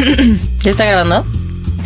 [0.62, 1.39] ¿Ya está grabando?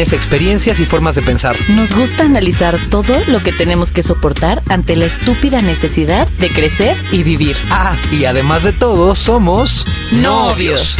[0.00, 1.54] experiencias y formas de pensar.
[1.68, 6.96] Nos gusta analizar todo lo que tenemos que soportar ante la estúpida necesidad de crecer
[7.12, 7.56] y vivir.
[7.70, 9.86] Ah, y además de todo, somos
[10.22, 10.96] novios.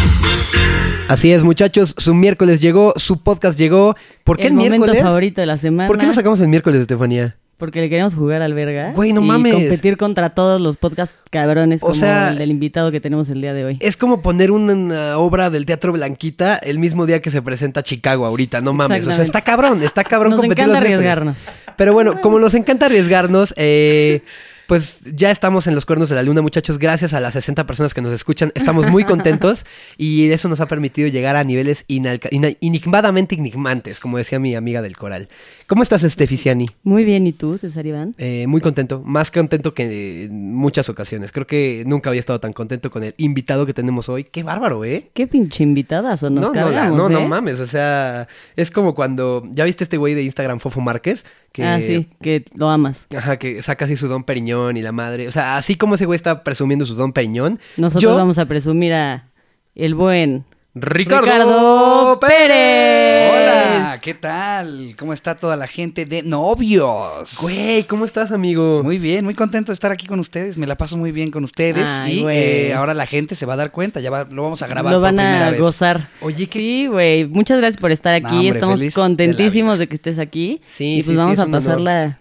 [1.08, 3.96] Así es, muchachos, su miércoles llegó, su podcast llegó.
[4.24, 5.02] ¿Por qué el, el momento miércoles?
[5.02, 5.86] favorito de la semana.
[5.86, 7.36] ¿Por qué lo sacamos el miércoles, Estefanía?
[7.62, 8.90] Porque le queremos jugar al verga.
[8.90, 9.54] Güey, no y mames.
[9.54, 13.40] competir contra todos los podcast cabrones O como sea- el del invitado que tenemos el
[13.40, 13.76] día de hoy.
[13.78, 18.26] Es como poner una obra del Teatro Blanquita el mismo día que se presenta Chicago
[18.26, 19.06] ahorita, no mames.
[19.06, 21.08] O sea, está cabrón, está cabrón Nos competir encanta los miércoles.
[21.12, 21.36] arriesgarnos.
[21.76, 24.22] Pero bueno, como nos encanta arriesgarnos, eh,
[24.72, 26.78] pues ya estamos en los cuernos de la luna, muchachos.
[26.78, 28.52] Gracias a las 60 personas que nos escuchan.
[28.54, 29.66] Estamos muy contentos
[29.98, 34.96] y eso nos ha permitido llegar a niveles enigmadamente enigmantes, como decía mi amiga del
[34.96, 35.28] coral.
[35.66, 36.64] ¿Cómo estás, Esteficiani?
[36.84, 38.14] Muy bien, ¿y tú, César Iván?
[38.16, 41.32] Eh, muy contento, más contento que en muchas ocasiones.
[41.32, 44.24] Creo que nunca había estado tan contento con el invitado que tenemos hoy.
[44.24, 45.10] Qué bárbaro, ¿eh?
[45.12, 47.28] Qué pinche invitadas o nos no, no, cargamos, no, no ¿eh?
[47.28, 51.26] mames, o sea, es como cuando, ¿ya viste este güey de Instagram, Fofo Márquez?
[51.52, 53.06] Que, Ah, sí, que lo amas.
[53.14, 55.28] Ajá, que saca así su don Periñón y la madre.
[55.28, 57.58] O sea, así como ese güey está presumiendo su don Periñón.
[57.76, 59.28] Nosotros yo, vamos a presumir a
[59.74, 63.30] el buen Ricardo, Ricardo Pérez.
[63.32, 64.94] Hola, ¿qué tal?
[64.98, 67.36] ¿Cómo está toda la gente de novios?
[67.42, 68.82] Güey, ¿cómo estás, amigo?
[68.82, 70.56] Muy bien, muy contento de estar aquí con ustedes.
[70.56, 71.86] Me la paso muy bien con ustedes.
[71.86, 74.00] Ay, y eh, ahora la gente se va a dar cuenta.
[74.00, 75.60] Ya va- lo vamos a grabar lo por van primera a vez.
[75.60, 76.08] gozar.
[76.22, 77.26] Oye, ¿qué- Sí, güey.
[77.26, 78.24] Muchas gracias por estar aquí.
[78.32, 80.62] No, hombre, Estamos de contentísimos de, que estés aquí.
[80.64, 82.18] Sí, y pues sí, vamos sí, a pasarla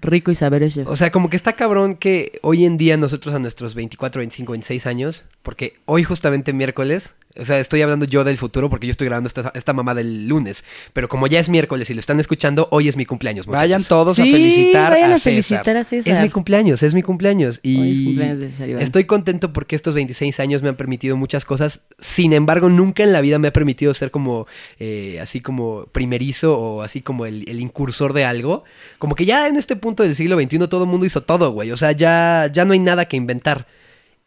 [0.00, 0.82] rico y saber eso.
[0.86, 4.52] O sea, como que está cabrón que hoy en día nosotros a nuestros 24, 25,
[4.52, 8.90] 26 años, porque hoy justamente miércoles, o sea, estoy hablando yo del futuro porque yo
[8.90, 12.20] estoy grabando esta, esta mamá del lunes, pero como ya es miércoles y lo están
[12.20, 13.46] escuchando, hoy es mi cumpleaños.
[13.46, 13.62] muchachos.
[13.62, 15.32] Vayan todos Sí, a felicitar vayan a, a, César.
[15.32, 16.12] felicitar a César.
[16.14, 17.60] Es mi cumpleaños, es mi cumpleaños.
[17.62, 18.82] Y Hoy es cumpleaños de César Iván.
[18.82, 21.80] estoy contento porque estos 26 años me han permitido muchas cosas.
[21.98, 24.46] Sin embargo, nunca en la vida me ha permitido ser como,
[24.78, 28.64] eh, así como primerizo o así como el, el incursor de algo.
[28.98, 31.70] Como que ya en este punto del siglo XXI todo el mundo hizo todo, güey.
[31.70, 33.66] O sea, ya, ya no hay nada que inventar.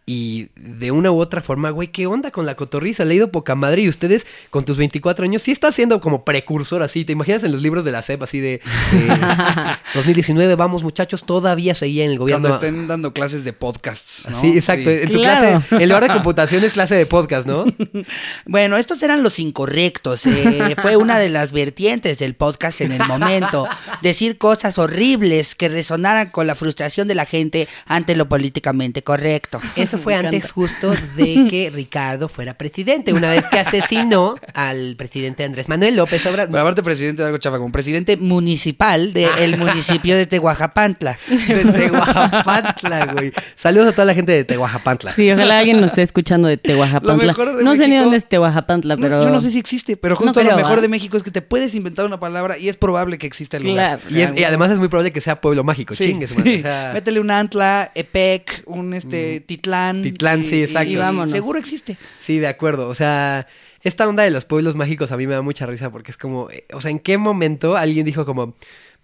[0.05, 3.05] Y de una u otra forma, güey, ¿qué onda con la cotorriza?
[3.05, 6.25] Le he ido poca madre y ustedes con tus 24 años sí estás siendo como
[6.25, 7.05] precursor así.
[7.05, 8.61] ¿Te imaginas en los libros de la SEP así de eh,
[9.93, 12.47] 2019, vamos muchachos, todavía seguía en el gobierno?
[12.49, 14.25] Cuando estén dando clases de podcasts.
[14.27, 14.35] ¿no?
[14.35, 14.89] Sí, exacto.
[14.89, 14.97] Sí.
[15.03, 15.61] En tu Claro.
[15.69, 17.65] clase, en lugar de computación es clase de podcast, ¿no?
[18.45, 20.25] Bueno, estos eran los incorrectos.
[20.25, 23.67] eh, fue una de las vertientes del podcast en el momento.
[24.01, 29.59] Decir cosas horribles que resonaran con la frustración de la gente ante lo políticamente correcto.
[29.91, 35.43] Esto fue antes justo de que Ricardo fuera presidente, una vez que asesinó al presidente
[35.43, 36.57] Andrés Manuel López Obrador.
[36.57, 38.17] aparte, presidente de algo chafa, como presidente.
[38.17, 41.17] Municipal del municipio de Tehuajapantla.
[41.47, 43.31] De Tehuajapantla, güey.
[43.55, 45.13] Saludos a toda la gente de Tehuajapantla.
[45.13, 47.27] Sí, ojalá alguien nos esté escuchando de Lo Tehuajapantla.
[47.27, 49.23] mejor de No sé ni dónde es Tehuajapantla, No, pero...
[49.23, 50.81] yo no sé si existe, pero No justo lo mejor ¿ah?
[50.81, 53.63] de México es que te puedes inventar una palabra y es probable que exista el
[53.63, 53.99] lugar.
[53.99, 54.15] Claro.
[54.17, 56.51] Y, es- y además es muy probable que sea pueblo mágico, Sí, chingue su madre,
[56.53, 56.59] sí.
[56.59, 59.80] o sea, Métele un Antla, Epec, un este Titlán.
[60.01, 60.91] Titlán, sí, exacto.
[60.91, 61.31] Y vámonos.
[61.31, 61.97] Seguro existe.
[62.17, 62.87] Sí, de acuerdo.
[62.87, 63.47] O sea,
[63.81, 66.49] esta onda de los pueblos mágicos a mí me da mucha risa porque es como,
[66.51, 68.55] eh, o sea, ¿en qué momento alguien dijo como,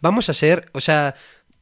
[0.02, 1.16] vamos a hacer, o sea,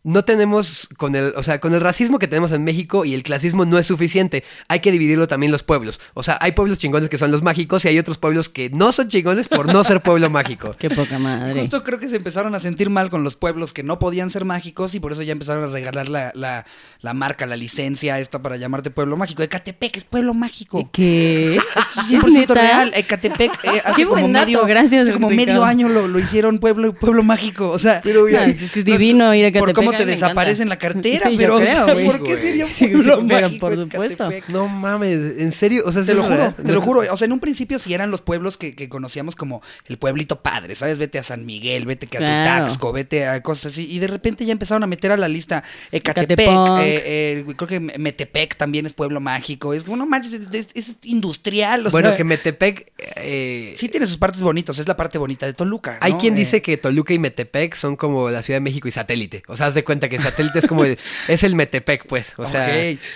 [0.05, 3.23] no tenemos con el, o sea, con el racismo que tenemos en México y el
[3.23, 4.43] clasismo no es suficiente.
[4.67, 5.99] Hay que dividirlo también los pueblos.
[6.13, 8.91] O sea, hay pueblos chingones que son los mágicos y hay otros pueblos que no
[8.91, 10.75] son chingones por no ser pueblo mágico.
[10.79, 11.59] Qué poca madre.
[11.59, 14.45] Justo creo que se empezaron a sentir mal con los pueblos que no podían ser
[14.45, 16.67] mágicos y por eso ya empezaron a regalar la, la,
[17.01, 19.41] la marca, la licencia esta para llamarte pueblo mágico.
[19.41, 20.87] Ecatepec es pueblo mágico.
[20.91, 21.59] ¿Qué?
[21.95, 22.53] Es 100% ¿Neta?
[22.53, 22.91] real.
[22.93, 26.93] Ecatepec eh, hace Qué como medio, gracias, hace como medio año lo, lo hicieron pueblo,
[26.93, 27.72] pueblo mágico.
[27.72, 30.77] O sea, Pero, No, es que es divino ir a por Te desaparece en la
[30.77, 31.85] cartera, Sí, yo pero o sea.
[32.05, 34.23] ¿por qué sería Sí, sí, pueblo pero mágico por supuesto.
[34.25, 34.49] Ecatepec?
[34.49, 37.01] No mames, en serio, o sea, Te lo ¿es juro, te lo juro.
[37.11, 40.41] O sea, en un principio sí eran los pueblos que, que conocíamos como el pueblito
[40.41, 40.97] padre, ¿sabes?
[40.97, 42.93] Vete a San Miguel, vete a Claro.
[42.93, 43.87] Vete a cosas así.
[43.91, 46.47] Y de repente ya empezaron a meter a la lista Ecatepec,
[46.79, 49.73] eh, eh, creo que Metepec también es pueblo mágico.
[49.73, 51.87] Es como, no manches, es, es- es industrial.
[51.87, 52.91] o Bueno, sea, que Metepec...
[53.17, 55.97] eh, sí tiene sus partes bonitas, es la parte bonita de Toluca.
[56.01, 58.91] Hay quien Eh, dice que Toluca y Metepec son como la Ciudad de México y
[58.91, 59.43] satélite.
[59.47, 60.97] O sea, de cuenta que satélite es como el,
[61.28, 62.34] es el Metepec, pues.
[62.37, 62.70] O sea,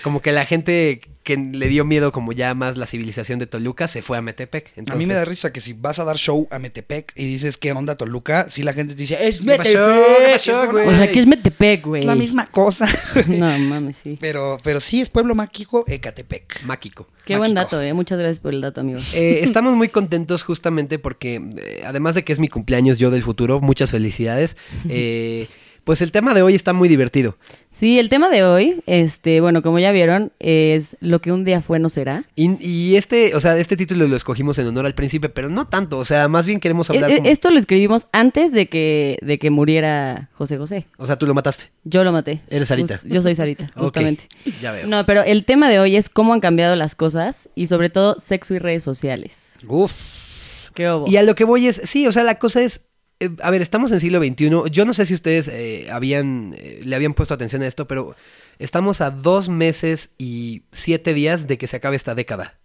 [0.03, 3.87] como que la gente que le dio miedo como ya más la civilización de Toluca
[3.87, 4.73] se fue a Metepec.
[4.89, 7.57] A mí me da risa que si vas a dar show a Metepec y dices,
[7.57, 8.49] ¿qué onda Toluca?
[8.49, 9.73] Si la gente te dice, es ¿Qué Metepec.
[9.75, 10.03] pasó?
[10.17, 10.87] ¿Qué pasó, Es como, güey?
[10.87, 12.01] O sea, aquí es Metepec, güey.
[12.01, 12.87] Es la misma cosa.
[13.27, 14.17] No, mames, sí.
[14.19, 16.63] pero, pero sí es pueblo mágico, Ecatepec.
[16.63, 17.07] Máquico.
[17.25, 17.93] Qué buen dato, eh.
[17.93, 18.99] Muchas gracias por el dato, amigo.
[19.13, 23.21] Eh, estamos muy contentos justamente porque, eh, además de que es mi cumpleaños yo del
[23.21, 24.57] futuro, muchas felicidades.
[24.89, 25.47] eh,
[25.83, 27.37] pues el tema de hoy está muy divertido.
[27.71, 31.61] Sí, el tema de hoy, este, bueno, como ya vieron, es lo que un día
[31.61, 32.23] fue no será.
[32.35, 35.65] Y, y este, o sea, este título lo escogimos en honor al príncipe, pero no
[35.65, 35.97] tanto.
[35.97, 37.09] O sea, más bien queremos hablar.
[37.11, 40.87] E- como- Esto lo escribimos antes de que, de que muriera José José.
[40.97, 41.65] O sea, tú lo mataste.
[41.83, 42.41] Yo lo maté.
[42.49, 42.99] Eres Sarita.
[43.05, 44.27] Yo soy Sarita, justamente.
[44.59, 44.87] ya veo.
[44.87, 48.17] No, pero el tema de hoy es cómo han cambiado las cosas y sobre todo
[48.19, 49.53] sexo y redes sociales.
[49.67, 50.69] Uf.
[50.73, 51.05] ¿Qué hubo?
[51.09, 52.85] Y a lo que voy es, sí, o sea, la cosa es,
[53.19, 54.49] eh, a ver, estamos en siglo XXI.
[54.71, 58.15] Yo no sé si ustedes eh, habían, eh, le habían puesto atención a esto, pero
[58.59, 62.55] estamos a dos meses y siete días de que se acabe esta década.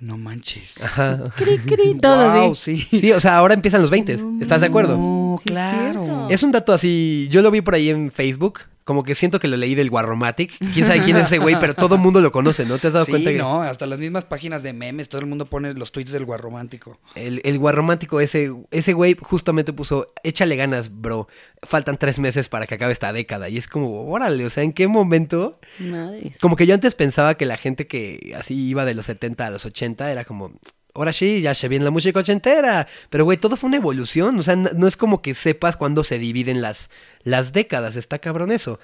[0.00, 0.80] No manches.
[0.82, 1.24] Ajá.
[1.36, 2.76] Cri, cri, todo Wow, así.
[2.78, 3.00] sí.
[3.00, 4.16] Sí, o sea, ahora empiezan los 20.
[4.40, 4.96] ¿Estás de acuerdo?
[4.96, 6.04] No, Sí, es claro.
[6.04, 6.26] cierto.
[6.30, 9.48] Es un dato así, yo lo vi por ahí en Facebook, como que siento que
[9.48, 10.56] lo leí del Guarromatic.
[10.72, 12.78] Quién sabe quién es ese güey, pero todo el mundo lo conoce, ¿no?
[12.78, 15.26] ¿Te has dado Sí, cuenta que no, hasta las mismas páginas de memes, todo el
[15.26, 16.98] mundo pone los tweets del guarromántico.
[17.14, 21.28] el, el Guarromático, ese, ese güey justamente puso, échale ganas, bro.
[21.64, 23.50] Faltan tres meses para que acabe esta década.
[23.50, 25.60] Y es como, órale, o sea, ¿en qué momento?
[25.80, 26.38] Madres.
[26.40, 29.50] Como que yo antes pensaba que la gente que así iba de los 70 a
[29.50, 30.54] los 80 era como,
[30.94, 32.86] ahora sí, ya se viene la música ochentera.
[33.10, 34.38] Pero, güey, todo fue una evolución.
[34.38, 36.90] O sea, no es como que sepas cuándo se dividen las,
[37.22, 37.96] las décadas.
[37.96, 38.78] Está cabrón eso.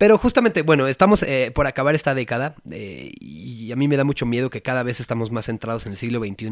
[0.00, 4.04] Pero justamente, bueno, estamos eh, por acabar esta década eh, y a mí me da
[4.04, 6.50] mucho miedo que cada vez estamos más centrados en el siglo XXI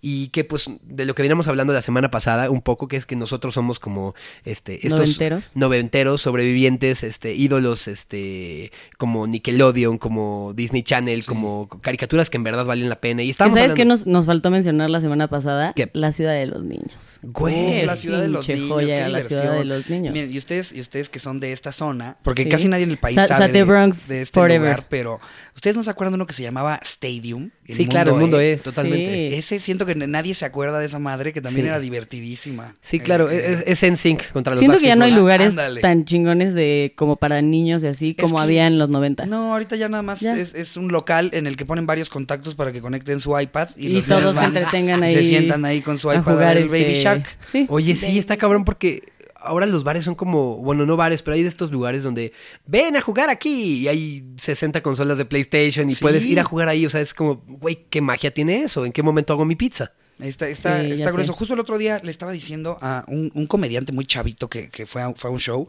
[0.00, 3.06] y que pues de lo que veníamos hablando la semana pasada un poco, que es
[3.06, 4.14] que nosotros somos como
[4.44, 5.56] este estos Noventeros.
[5.56, 12.64] noventeros, sobrevivientes, este ídolos este como Nickelodeon, como Disney Channel, como caricaturas que en verdad
[12.66, 15.28] valen la pena y ¿Que estamos ¿Sabes qué hablando- nos, nos faltó mencionar la semana
[15.28, 15.72] pasada?
[15.74, 15.90] ¿Qué?
[15.94, 17.20] La ciudad de los niños.
[17.22, 20.12] Güey, Uf, la ciudad de los niños, joya, qué la ciudad de los niños.
[20.12, 22.48] Miren, y ustedes, y ustedes que son de esta zona, porque Sí.
[22.48, 24.60] casi nadie en el país Sa- sabe de, Bronx de este forever.
[24.60, 25.20] lugar, pero
[25.54, 27.50] ¿ustedes no se acuerdan de uno que se llamaba Stadium?
[27.68, 28.52] Sí, claro, el mundo E?
[28.52, 29.30] E, totalmente.
[29.30, 29.34] Sí.
[29.36, 31.68] Ese siento que nadie se acuerda de esa madre que también Sí.
[31.68, 32.74] era divertidísima.
[32.80, 35.80] Sí, claro, Eh, es, es NSYNC contra los Siento que ya no hay lugares Ándale.
[35.80, 39.26] tan chingones de como para niños y así Es como que- había en los 90.
[39.26, 40.36] No, ahorita ya nada más Ya.
[40.36, 43.68] es, es un local en el que ponen varios contactos para que conecten su iPad
[43.76, 46.08] y, Y los todos niños se van, entretengan y ahí Se sientan ahí con su
[46.12, 47.26] iPad a jugar ver el Baby este, Shark.
[47.50, 47.66] Sí.
[47.68, 49.02] Oye, sí, está cabrón porque
[49.44, 52.32] ahora los bares son como, bueno, no bares, pero hay de estos lugares donde
[52.66, 56.02] ven a jugar aquí y hay 60 consolas de PlayStation y Sí.
[56.02, 56.86] puedes ir a jugar ahí.
[56.86, 58.84] O sea, es como, güey, ¿qué magia tiene eso?
[58.84, 59.92] ¿En qué momento hago mi pizza?
[60.20, 61.32] Está, está, Sí, está grueso.
[61.32, 61.38] sé.
[61.38, 64.86] Justo el otro día le estaba diciendo a un, un comediante muy chavito que, que
[64.86, 65.66] fue, a, fue a un show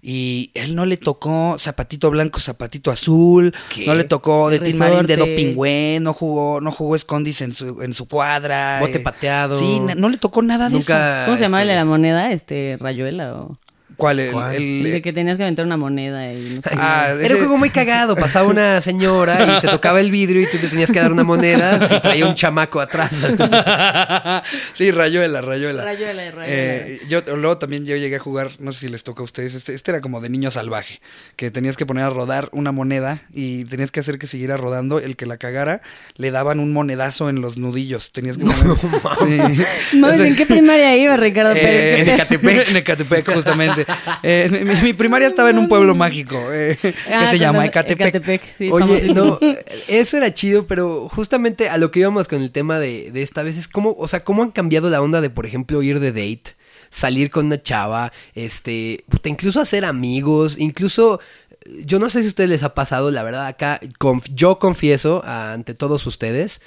[0.00, 3.86] y él no le tocó zapatito blanco, zapatito azul, ¿Qué?
[3.86, 5.36] no le tocó de Tin Marín, dedo Resorte.
[5.36, 8.78] pingüe, no jugó, no jugó escondis en su, en su cuadra.
[8.80, 9.58] Bote eh, pateado.
[9.58, 10.94] Sí, no le tocó nada de eso.
[11.24, 12.32] ¿Cómo se llamaba el de este, la moneda?
[12.32, 13.58] Este, Rayuela o...
[13.98, 14.20] ¿Cuál?
[14.20, 14.54] El, ¿Cuál?
[14.54, 16.70] el- El de que tenías que aventar una moneda y no sé.
[16.78, 18.14] Ah, Era un juego muy cagado.
[18.14, 21.24] Pasaba una señora y te tocaba el vidrio y tú le tenías que dar una
[21.24, 23.10] moneda si traía un chamaco atrás.
[24.72, 25.84] sí, Rayuela, Rayuela.
[25.84, 26.44] Rayuela, Rayuela.
[26.46, 29.54] Eh, yo luego también yo llegué a jugar, no sé si les toca a ustedes,
[29.54, 31.00] este, este era como de niño salvaje,
[31.36, 34.98] que tenías que poner a rodar una moneda y tenías que hacer que siguiera rodando,
[35.00, 35.82] el que la cagara
[36.16, 39.56] le daban un monedazo en los nudillos, tenías que poner...
[39.58, 39.96] Sí.
[39.98, 42.08] Mames, ¿en qué primaria iba Ricardo Eh, Pérez?
[42.08, 42.68] en Ecatepec.
[42.70, 43.87] en Ecatepec, justamente.
[44.22, 47.90] Eh, mi, mi primaria estaba en un pueblo mágico eh, que Ah, se llama total,
[47.92, 48.42] Ecatepec.
[48.56, 49.38] sí, Oye, no,
[49.88, 53.42] eso era chido, pero justamente a lo que íbamos con el tema de, de esta
[53.42, 56.12] vez es cómo, o sea, cómo han cambiado la onda de, por ejemplo, ir de
[56.12, 56.56] date,
[56.90, 61.20] salir con una chava, este, puta, incluso hacer amigos, incluso,
[61.84, 65.22] yo no sé si a ustedes les ha pasado, la verdad, acá, conf- yo confieso
[65.24, 66.60] ante todos ustedes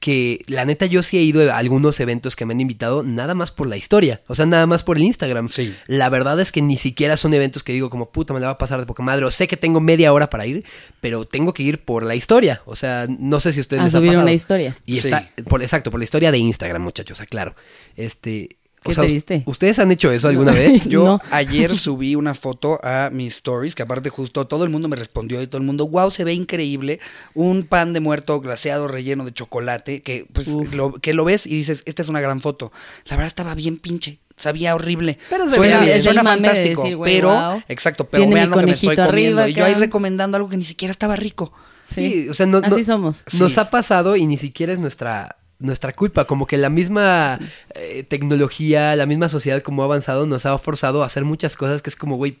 [0.00, 3.34] que la neta yo sí he ido a algunos eventos que me han invitado nada
[3.34, 5.48] más por la historia, o sea, nada más por el Instagram.
[5.50, 5.74] Sí.
[5.86, 8.52] La verdad es que ni siquiera son eventos que digo como puta me la va
[8.54, 10.64] a pasar de poca madre, o sé que tengo media hora para ir,
[11.02, 13.94] pero tengo que ir por la historia, o sea, no sé si ustedes A les
[13.94, 14.22] ha pasado.
[14.22, 14.74] una historia.
[14.86, 15.08] Y Sí.
[15.08, 17.54] está por exacto, por la historia de Instagram, muchachos, aclaro.
[17.94, 19.42] Este, o Qué sea, triste.
[19.46, 20.58] ¿ustedes han hecho eso alguna No.
[20.58, 20.84] vez?
[20.88, 21.20] Yo No.
[21.30, 25.42] ayer subí una foto a mis stories, que aparte justo todo el mundo me respondió
[25.42, 26.98] y todo el mundo, wow, se ve increíble.
[27.34, 31.50] Un pan de muerto glaseado relleno de chocolate, que pues lo, que lo ves y
[31.50, 32.72] dices, esta es una gran foto.
[33.06, 34.18] La verdad estaba bien pinche.
[34.36, 35.18] Sabía horrible.
[35.28, 36.02] Pero se suena bien.
[36.02, 36.82] suena de fantástico.
[36.82, 37.62] decir, güey, pero, wow.
[37.68, 39.12] exacto, pero Tiene vean lo que me estoy comiendo.
[39.42, 41.52] arriba y yo ahí recomendando algo que ni siquiera estaba rico.
[41.86, 43.24] Sí, o sea, no, Así no- somos.
[43.38, 43.60] Nos Sí.
[43.60, 47.38] ha pasado y ni siquiera es nuestra nuestra culpa, como que la misma
[47.74, 51.82] eh, tecnología, la misma sociedad como ha avanzado nos ha forzado a hacer muchas cosas
[51.82, 52.38] que es como, güey,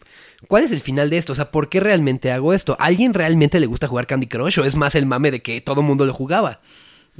[0.48, 1.34] ¿cuál es el final de esto?
[1.34, 2.76] O sea, ¿por qué realmente hago esto?
[2.80, 5.60] ¿A alguien realmente le gusta jugar Candy Crush o es más el mame de que
[5.60, 6.60] todo mundo lo jugaba?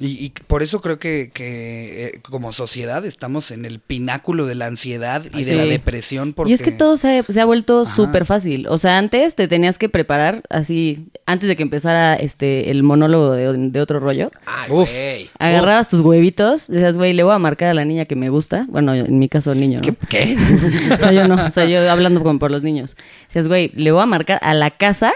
[0.02, 4.54] Y, y por eso creo que, que, eh, como sociedad estamos en el pináculo de
[4.54, 6.32] la ansiedad y de la depresión.
[6.32, 6.50] Porque...
[6.50, 8.66] Y es que todo se, se ha vuelto súper fácil.
[8.68, 13.32] O sea, antes te tenías que preparar así, antes de que empezara este el monólogo
[13.32, 14.30] de, de otro rollo.
[14.46, 14.90] Ay, Uf.
[15.38, 18.64] Agarrabas tus huevitos, decías, güey, le voy a marcar a la niña que me gusta.
[18.70, 19.82] Bueno, en mi caso, niño, ¿no?
[19.82, 19.94] ¿Qué?
[20.08, 20.36] ¿Qué?
[20.92, 22.96] o sea, yo no, o sea, yo hablando como por los niños.
[23.26, 25.12] Decías, güey, le voy a marcar a la casa,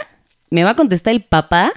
[0.51, 1.73] me va a contestar el papá,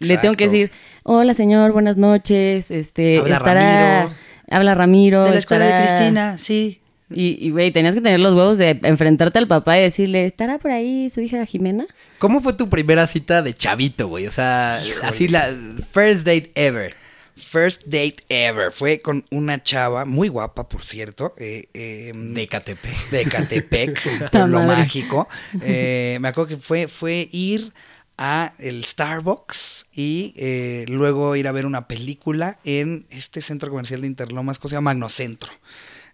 [0.00, 0.72] le tengo que decir,
[1.10, 4.16] hola señor, buenas noches, este, Habla estará, Ramiro.
[4.50, 5.24] habla Ramiro.
[5.24, 6.80] De la escuela de Cristina, sí.
[7.10, 10.58] Y, y, güey, tenías que tener los huevos de enfrentarte al papá y decirle, ¿estará
[10.58, 11.86] por ahí su hija Jimena?
[12.18, 14.26] ¿Cómo fue tu primera cita de chavito, güey?
[14.26, 15.48] O sea, así la
[15.90, 16.94] first date ever.
[17.34, 18.70] First date ever.
[18.72, 21.34] Fue con una chava muy guapa, por cierto.
[21.38, 23.10] eh, eh, De KTP.
[23.10, 25.26] de Catepec, pueblo mágico.
[25.62, 27.72] Eh, me acuerdo que fue, fue ir
[28.18, 34.00] a el Starbucks y eh, luego ir a ver una película en este centro comercial
[34.02, 34.92] de Interlomas, ¿cómo se llama?
[34.92, 35.50] Magnocentro.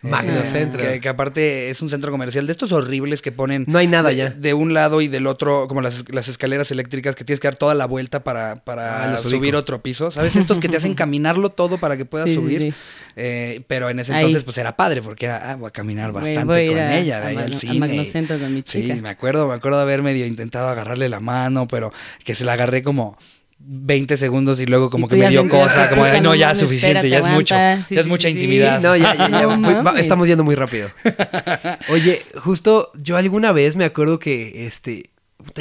[0.03, 0.81] Eh, Magnocentro.
[0.83, 3.65] que, que aparte es un centro comercial de estos horribles que ponen.
[3.67, 4.31] No hay nada de, ya.
[4.31, 7.57] De un lado y del otro, como las, las escaleras eléctricas que tienes que dar
[7.57, 10.11] toda la vuelta para, para Ah, subir otro piso.
[10.11, 10.37] ¿Sabes?
[10.37, 12.59] Estos que te hacen caminarlo todo para que puedas Sí, sí, subir.
[12.73, 12.79] sí.
[13.17, 14.21] Eh, pero en ese Ahí.
[14.21, 17.19] entonces, pues era padre, porque era, ah, voy a caminar bastante voy con a- ella,
[17.19, 17.79] a de ahí al cine.
[17.81, 18.95] Magnocentro con mi Sí, chica.
[18.97, 21.93] me acuerdo, me acuerdo de haber medio intentado agarrarle la mano, pero
[22.25, 23.17] que se la agarré como
[23.67, 26.59] 20 segundos y luego como Y que me dio cosa, como, ay, no, ya mames,
[26.59, 27.55] suficiente, ya es mucho.
[27.89, 28.39] Sí, ya es mucha sí, sí.
[28.41, 28.81] intimidad.
[28.81, 29.57] No, ya, ya, ya.
[29.57, 30.91] No Fui- estamos yendo muy rápido.
[31.89, 35.11] Oye, justo yo alguna vez me acuerdo que, este,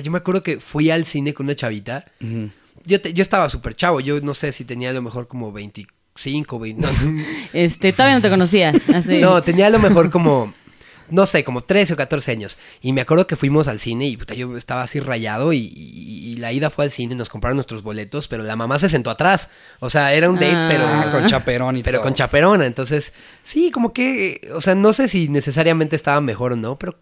[0.03, 2.05] yo me acuerdo que fui al cine con una chavita.
[2.85, 5.51] Yo, te- yo estaba súper chavo, yo no sé si tenía a lo mejor como
[5.53, 6.89] 25, 20, no,
[7.53, 8.73] Este, todavía no te conocía.
[8.93, 9.19] Así.
[9.19, 10.53] no, tenía a lo mejor como,
[11.09, 12.57] no sé, como 13 o 14 años.
[12.81, 16.33] Y me acuerdo que fuimos al cine y puta, yo estaba así rayado y, y-
[16.33, 19.09] y la ida fue al cine, nos compraron nuestros boletos, pero la mamá se sentó
[19.11, 19.49] atrás.
[19.79, 20.67] O sea, era un date, Ah.
[20.69, 20.83] pero...
[20.87, 22.05] Ah, con chaperón y Pero todo.
[22.05, 26.55] con chaperona, entonces, sí, como que, o sea, no sé si necesariamente estaba mejor o
[26.55, 26.95] no, pero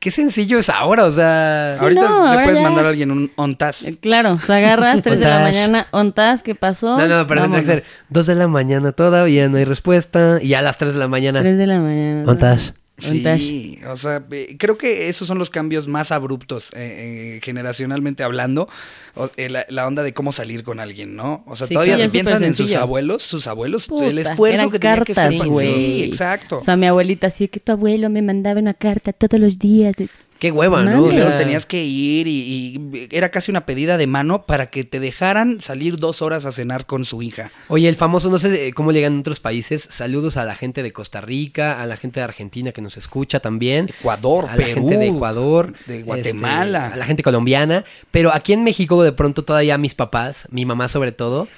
[0.00, 1.76] qué sencillo es ahora, o sea...
[1.78, 2.62] Sí, Ahorita no, le ahora puedes ya.
[2.62, 3.84] mandar a alguien un ontas.
[3.84, 6.98] Eh, Claro, te agarras 3 de la mañana, ontas, ¿qué pasó?
[6.98, 10.48] No, no, pero tendría que ser 2 de la mañana todavía, no hay respuesta, y
[10.48, 11.40] ya a las 3 de la mañana...
[11.40, 12.30] 3 de la mañana.
[12.30, 12.74] ¿Ontas?
[12.96, 14.24] Sí, o sea,
[14.58, 18.68] creo que esos son los cambios más abruptos eh, eh, generacionalmente hablando,
[19.16, 21.42] o- eh, la, la onda de cómo salir con alguien, ¿no?
[21.48, 24.78] O sea, Sí, todavía súper piensan en sus abuelos, sus abuelos, Puta, el esfuerzo que
[24.78, 25.36] tenía que ser.
[25.36, 25.60] cartas.
[25.60, 26.56] Sí, exacto.
[26.58, 29.96] O sea, mi abuelita así que tu abuelo me mandaba una carta todos los días.
[30.44, 31.04] Qué hueva, ¿no?
[31.04, 34.84] O sea, tenías que ir y, y era casi una pedida de mano para que
[34.84, 37.50] te dejaran salir dos horas a cenar con su hija.
[37.68, 40.92] Oye, el famoso, no sé cómo llegan en otros países, saludos a la gente de
[40.92, 43.88] Costa Rica, a la gente de Argentina que nos escucha también.
[43.98, 46.88] Ecuador, a la Perú, gente de Ecuador, de este, Guatemala.
[46.88, 50.88] a la gente colombiana, pero aquí en México de pronto todavía mis papás, mi mamá
[50.88, 51.48] sobre todo,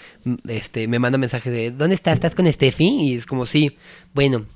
[0.46, 2.14] este, me manda mensajes de ¿dónde estás?
[2.14, 2.86] ¿Estás con Steffi?
[2.86, 3.78] Y es como sí,
[4.14, 4.46] bueno,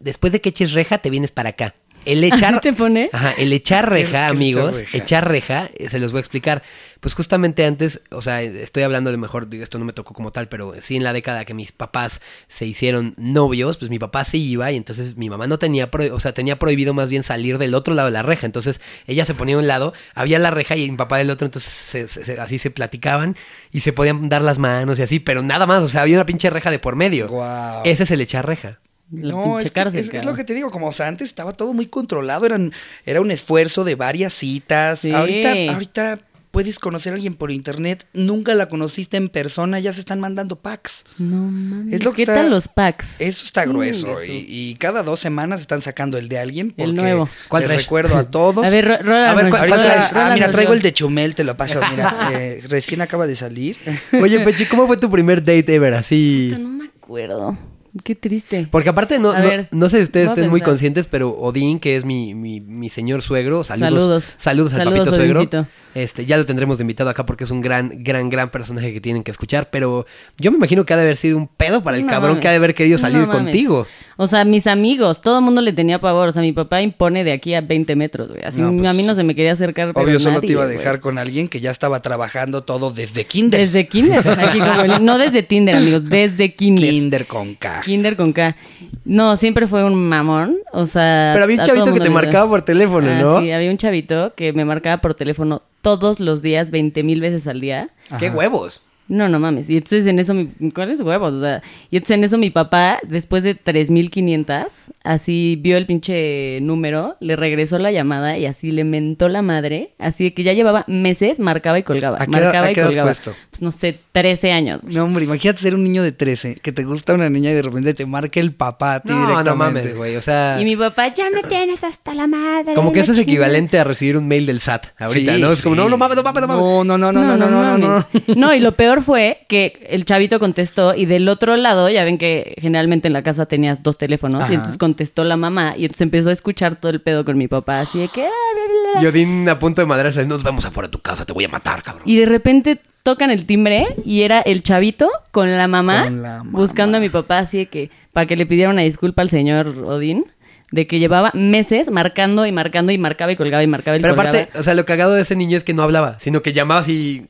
[0.00, 1.74] después de que eches reja te vienes para acá.
[2.04, 3.08] El echar ¿Así te pone?
[3.12, 4.96] Ajá, el echar ¿Qué- qué reja, amigos, echar reja?
[4.98, 6.62] echar reja, eh, se los voy a explicar.
[7.00, 10.32] Pues justamente antes, o sea, estoy hablando a lo mejor, esto no me tocó como
[10.32, 14.24] tal, pero sí en la década que mis papás se hicieron novios, pues mi papá
[14.24, 17.22] sí iba y entonces mi mamá no tenía, pro- o sea, tenía prohibido más bien
[17.22, 18.46] salir del otro lado de la reja.
[18.46, 21.44] Entonces ella se ponía a un lado, había la reja y mi papá del otro,
[21.44, 23.36] entonces se- se- se- así se platicaban
[23.70, 26.24] y se podían dar las manos y así, pero nada más, o sea, había una
[26.26, 27.28] pinche reja de por medio.
[27.28, 27.82] Guau.
[27.84, 28.78] Ese es el echar reja.
[29.10, 31.52] La no, es, que- cárcel, es- lo que te digo, como o sea, antes estaba
[31.52, 32.72] todo muy controlado, eran,
[33.04, 35.00] era un esfuerzo de varias citas.
[35.00, 35.12] Sí.
[35.12, 36.18] Ahorita, ahorita
[36.50, 40.56] puedes conocer a alguien por internet, nunca la conociste en persona, ya se están mandando
[40.56, 41.04] packs.
[41.18, 41.94] No mames.
[41.94, 43.20] Es lo que ¿Qué está- tal los packs?
[43.20, 44.06] Eso está grueso.
[44.20, 46.70] Chingue su- Y, y cada dos semanas están sacando el de alguien.
[46.70, 47.28] Porque El nuevo.
[47.48, 47.82] ¿Cuál les traes?
[47.82, 48.64] recuerdo a todos.
[48.64, 51.80] A ver, ro- A ver, ah, mira, traigo el de Chumel, te lo paso.
[51.90, 53.76] Mira, eh, recién acaba de salir.
[54.22, 55.94] Oye, Pechi, ¿cómo fue tu primer date ever?
[55.94, 56.50] Así...
[56.58, 57.58] No me acuerdo.
[58.02, 58.66] Qué triste.
[58.70, 61.96] Porque aparte, no, no, ver, no sé si ustedes estén muy conscientes, pero Odín, que
[61.96, 63.88] es mi, mi, mi señor suegro, saludos.
[63.90, 64.34] Saludos.
[64.36, 65.66] Saludos, al Saludos, papito suegro.
[65.94, 69.00] Este, ya lo tendremos de invitado acá porque es un gran, gran, gran personaje que
[69.00, 69.70] tienen que escuchar.
[69.70, 70.06] Pero
[70.38, 72.42] yo me imagino que ha de haber sido un pedo para el No cabrón mames.
[72.42, 73.86] que ha de haber querido salir contigo.
[74.16, 76.28] O sea, mis amigos, todo el mundo le tenía pavor.
[76.28, 78.42] O sea, mi papá impone de aquí a 20 metros, güey.
[78.44, 79.92] Así No, pues, a mí no se me quería acercar.
[79.92, 80.78] pero Obvio, solo nadie, te iba a güey.
[80.78, 83.60] dejar con alguien que ya estaba trabajando todo desde kinder.
[83.60, 84.26] Desde kinder.
[84.40, 86.04] Aquí como no desde Tinder, amigos.
[86.08, 86.88] Desde kinder.
[86.90, 87.80] Kinder con K.
[87.84, 88.56] Kinder con K.
[89.04, 90.56] No, siempre fue un mamón.
[90.72, 91.30] O sea.
[91.34, 93.40] Pero había un a chavito que te marcaba por teléfono, Ah, ¿no?
[93.40, 97.46] Sí, había un chavito que me marcaba por teléfono todos los días, 20 mil veces
[97.46, 97.90] al día.
[98.18, 98.82] ¡Qué huevos!
[99.08, 99.68] No, no mames.
[99.68, 101.34] Y entonces en eso, mi, ¿cuáles huevos?
[101.34, 106.60] O sea, y entonces en eso mi papá, después de 3.500, así vio el pinche
[106.62, 109.90] número, le regresó la llamada y así le mentó la madre.
[109.98, 112.16] Así de que ya llevaba meses, marcaba y colgaba.
[112.18, 113.14] ¿A qué marcaba a y qué edad colgaba.
[113.14, 113.40] fue esto?
[113.54, 114.80] Pues no sé, 13 años.
[114.82, 117.62] No, hombre, imagínate ser un niño de 13, que te gusta una niña y de
[117.62, 119.54] repente te marca el papá a ti No, no directamente.
[119.80, 120.16] mames, güey.
[120.16, 122.74] O sea, Y mi papá, ya me tienes hasta la madre.
[122.74, 123.32] como que eso es chingada".
[123.46, 125.52] equivalente a recibir un mail del SAT ahorita, Sí, ¿no?
[125.52, 125.80] Es como, sí.
[125.82, 126.62] no, no mames, no mames, no mames.
[126.64, 128.06] No, no, no, no, no, no, no, no, no.
[128.34, 132.18] No, y lo peor fue que el chavito contestó y del otro lado, ya ven
[132.18, 134.50] que generalmente en la casa tenías dos teléfonos, Ajá.
[134.52, 137.46] y entonces contestó la mamá y entonces empezó a escuchar todo el pedo con mi
[137.46, 138.22] papá, así de que...
[138.24, 139.02] "Ah, bla, bla, bla".
[139.04, 141.48] Y Odín a punto de madrarse, nos vemos afuera de tu casa, te voy a
[141.48, 142.02] matar, cabrón.
[142.04, 146.38] Y de repente tocan el timbre y era el chavito con la mamá, Con la
[146.38, 146.58] mamá.
[146.58, 149.68] buscando a mi papá, así de que para que le pidiera una disculpa al señor
[149.68, 150.24] Odín.
[150.72, 154.16] De que llevaba meses marcando y marcando y marcaba y colgaba y marcaba y Pero
[154.16, 154.36] colgaba.
[154.40, 156.80] aparte, o sea, lo cagado de ese niño es que no hablaba, sino que llamaba
[156.80, 157.28] así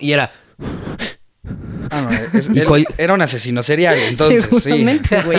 [0.00, 0.32] y era...
[1.90, 2.60] Ah, no, es- Y
[2.98, 4.70] era, un asesino serial, entonces, sí.
[5.24, 5.38] Güey.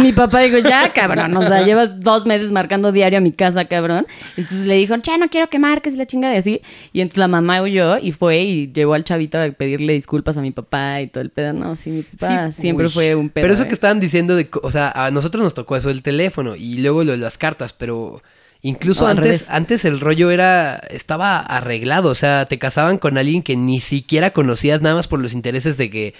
[0.00, 3.66] Mi papá dijo, ya, cabrón, o sea, llevas dos meses marcando diario a mi casa,
[3.66, 4.06] cabrón.
[4.36, 6.62] Entonces le dijo, ya, no quiero que marques la chingada y así.
[6.92, 10.40] Y entonces la mamá huyó y fue y llevó al chavito a pedirle disculpas a
[10.40, 11.52] mi papá y todo el pedo.
[11.52, 12.92] No, sí, mi papá Sí, siempre uy.
[12.92, 13.42] fue un pedo.
[13.42, 13.68] Pero eso ¿eh?
[13.68, 17.04] que estaban diciendo de, o sea, a nosotros nos tocó eso el teléfono y luego
[17.04, 18.22] lo de las cartas, pero
[18.62, 23.42] incluso No, antes, antes el rollo era, estaba arreglado, o sea, te casaban con alguien
[23.42, 26.14] que ni siquiera conocías nada más por los intereses de que,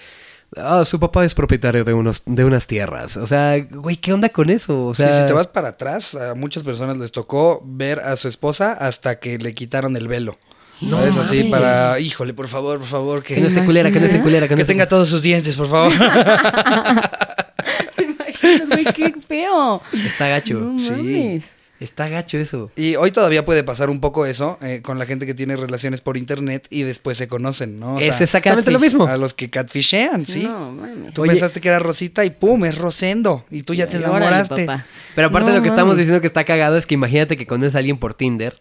[0.56, 4.28] ah, su papá es propietario de unos, de unas tierras, o sea, güey, ¿qué onda
[4.30, 4.86] con eso?
[4.86, 8.16] O sea, Sí, si te vas para atrás, a muchas personas les tocó ver a
[8.16, 10.38] su esposa hasta que le quitaron el velo.
[10.80, 11.16] No ¿Sabes?
[11.18, 14.22] Así para, híjole, por favor, por favor, que, que no esté culera, que no esté
[14.22, 15.92] culera, que, no que esté- tenga todos sus dientes, por favor.
[17.96, 18.84] ¿Te imaginas, güey?
[18.86, 19.82] ¡Qué feo!
[19.92, 20.90] Está gacho, No Sí.
[20.92, 21.50] mames.
[21.80, 22.70] Está gacho eso.
[22.76, 26.02] Y hoy todavía puede pasar un poco eso eh, con la gente que tiene relaciones
[26.02, 27.96] por internet y después se conocen, ¿no?
[27.96, 29.06] O es sea, exactamente lo mismo.
[29.06, 30.44] A los que catfishean, ¿sí?
[30.44, 31.14] No, mames.
[31.14, 31.32] Tú Oye.
[31.32, 33.44] pensaste que era Rosita y pum, es Rosendo.
[33.50, 34.66] Y tú ya te órale, enamoraste.
[35.14, 37.74] Pero aparte No lo que estamos diciendo que está cagado es que imagínate que conoces
[37.74, 38.60] a alguien por Tinder,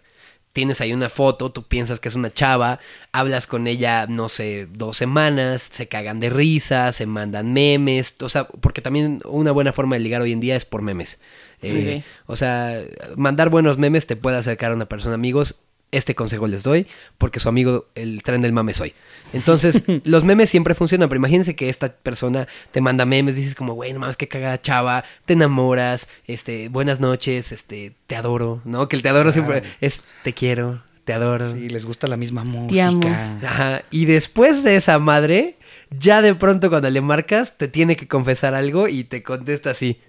[0.54, 2.80] tienes ahí una foto, tú piensas que es una chava,
[3.12, 8.30] hablas con ella, no sé, dos semanas, se cagan de risa, se mandan memes, o
[8.30, 11.20] sea, porque también una buena forma de ligar hoy en día es por memes.
[11.62, 12.04] Eh, Sí.
[12.26, 12.82] O sea,
[13.16, 15.56] mandar buenos memes te puede acercar a una persona, amigos.
[15.92, 16.86] Este consejo les doy
[17.18, 18.94] porque su amigo, el tren del mame soy.
[19.34, 23.74] Entonces, los memes siempre funcionan, pero imagínense que esta persona te manda memes, dices como,
[23.74, 28.88] güey, no mames, qué cagada chava, te enamoras, este, buenas noches, este, te adoro, ¿no?
[28.88, 31.50] Que el te adoro siempre es te quiero, te adoro.
[31.54, 33.40] Sí, les gusta la misma música.
[33.44, 33.82] Ajá.
[33.90, 35.58] Y después de esa madre,
[35.90, 40.00] ya de pronto cuando le marcas, te tiene que confesar algo y te contesta así.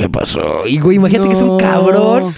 [0.00, 0.66] ¿Qué pasó?
[0.66, 2.34] Y güey, imagínate que es un cabrón.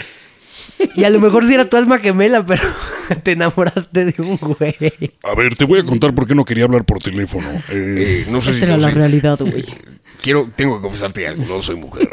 [0.97, 2.63] Y a lo mejor sí era tu alma gemela, pero
[3.23, 4.75] te enamoraste de un güey.
[5.23, 7.47] A ver, te voy a contar por qué no quería hablar por teléfono.
[7.69, 9.65] Eh, no sé si Esta era tú la realidad, güey.
[10.21, 12.09] Quiero, tengo que confesarte algo, no soy mujer.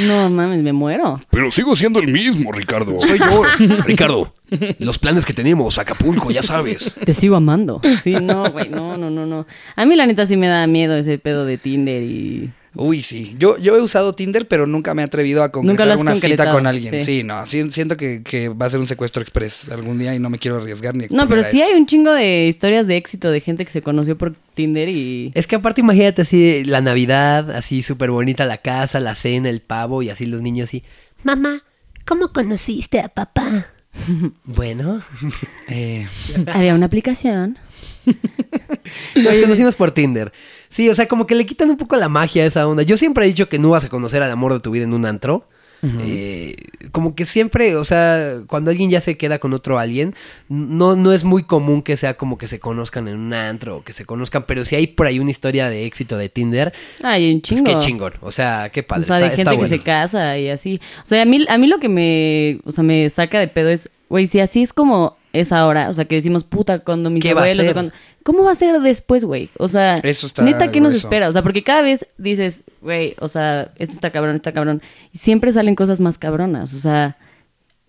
[0.00, 1.18] No mames, me muero.
[1.30, 2.98] Pero sigo siendo el mismo, Ricardo.
[3.00, 3.42] Soy yo,
[3.86, 4.34] Ricardo.
[4.80, 6.94] Los planes que tenemos, Acapulco, ya sabes.
[7.02, 7.80] Te sigo amando.
[8.02, 9.46] Sí, no, güey, no, no, no, no.
[9.76, 12.50] A mí la neta sí me da miedo ese pedo de Tinder y...
[12.76, 13.36] Uy, sí.
[13.38, 16.66] Yo, yo he usado Tinder, pero nunca me he atrevido a concretar una cita con
[16.66, 16.94] alguien.
[17.00, 17.04] sí.
[17.04, 17.46] Sí, no.
[17.46, 20.38] sí, siento que, que va a ser un secuestro express algún día y no me
[20.38, 21.70] quiero arriesgar ni No, pero sí eso.
[21.70, 25.30] hay un chingo de historias de éxito de gente que se conoció por Tinder y...
[25.34, 29.60] Es que aparte imagínate así la Navidad, así súper bonita la casa, la cena, el
[29.60, 30.82] pavo y así los niños así.
[31.22, 31.62] Mamá,
[32.04, 33.66] ¿cómo conociste a papá?
[34.44, 35.00] Bueno,
[35.68, 36.08] Eh,
[36.52, 37.56] Había una aplicación.
[39.14, 40.32] nos conocimos por Tinder.
[40.74, 42.82] Sí, o sea, como que le quitan un poco la magia a esa onda.
[42.82, 44.92] Yo siempre he dicho que no vas a conocer al amor de tu vida en
[44.92, 45.46] un antro.
[46.00, 46.56] Eh,
[46.92, 50.14] como que siempre, o sea, cuando alguien ya se queda con otro alguien,
[50.48, 53.84] no, no es muy común que sea como que se conozcan en un antro o
[53.84, 57.34] que se conozcan, pero si hay por ahí una historia de éxito de Tinder, Ay,
[57.34, 57.64] un pues chingo.
[57.70, 58.12] qué chingón.
[58.22, 59.02] O sea, qué padre.
[59.02, 59.68] O sea, está- de gente que bueno.
[59.76, 60.80] se casa y así.
[61.04, 63.68] O sea, a mí, a mí lo que me, o sea, me saca de pedo
[63.68, 67.22] es, güey, si así es como es ahora, o sea, que decimos, puta, cuando mis
[67.22, 67.68] ¿Qué va a abuelos...
[67.68, 67.92] o cuando-
[68.22, 69.50] ¿Cómo va a ser después, güey?
[69.58, 71.28] O sea, Eso está neta, ¿qué nos espera?
[71.28, 74.80] O sea, porque cada vez dices, güey, o sea, esto está cabrón, está cabrón.
[75.12, 76.72] Y siempre salen cosas más cabronas.
[76.72, 77.18] O sea,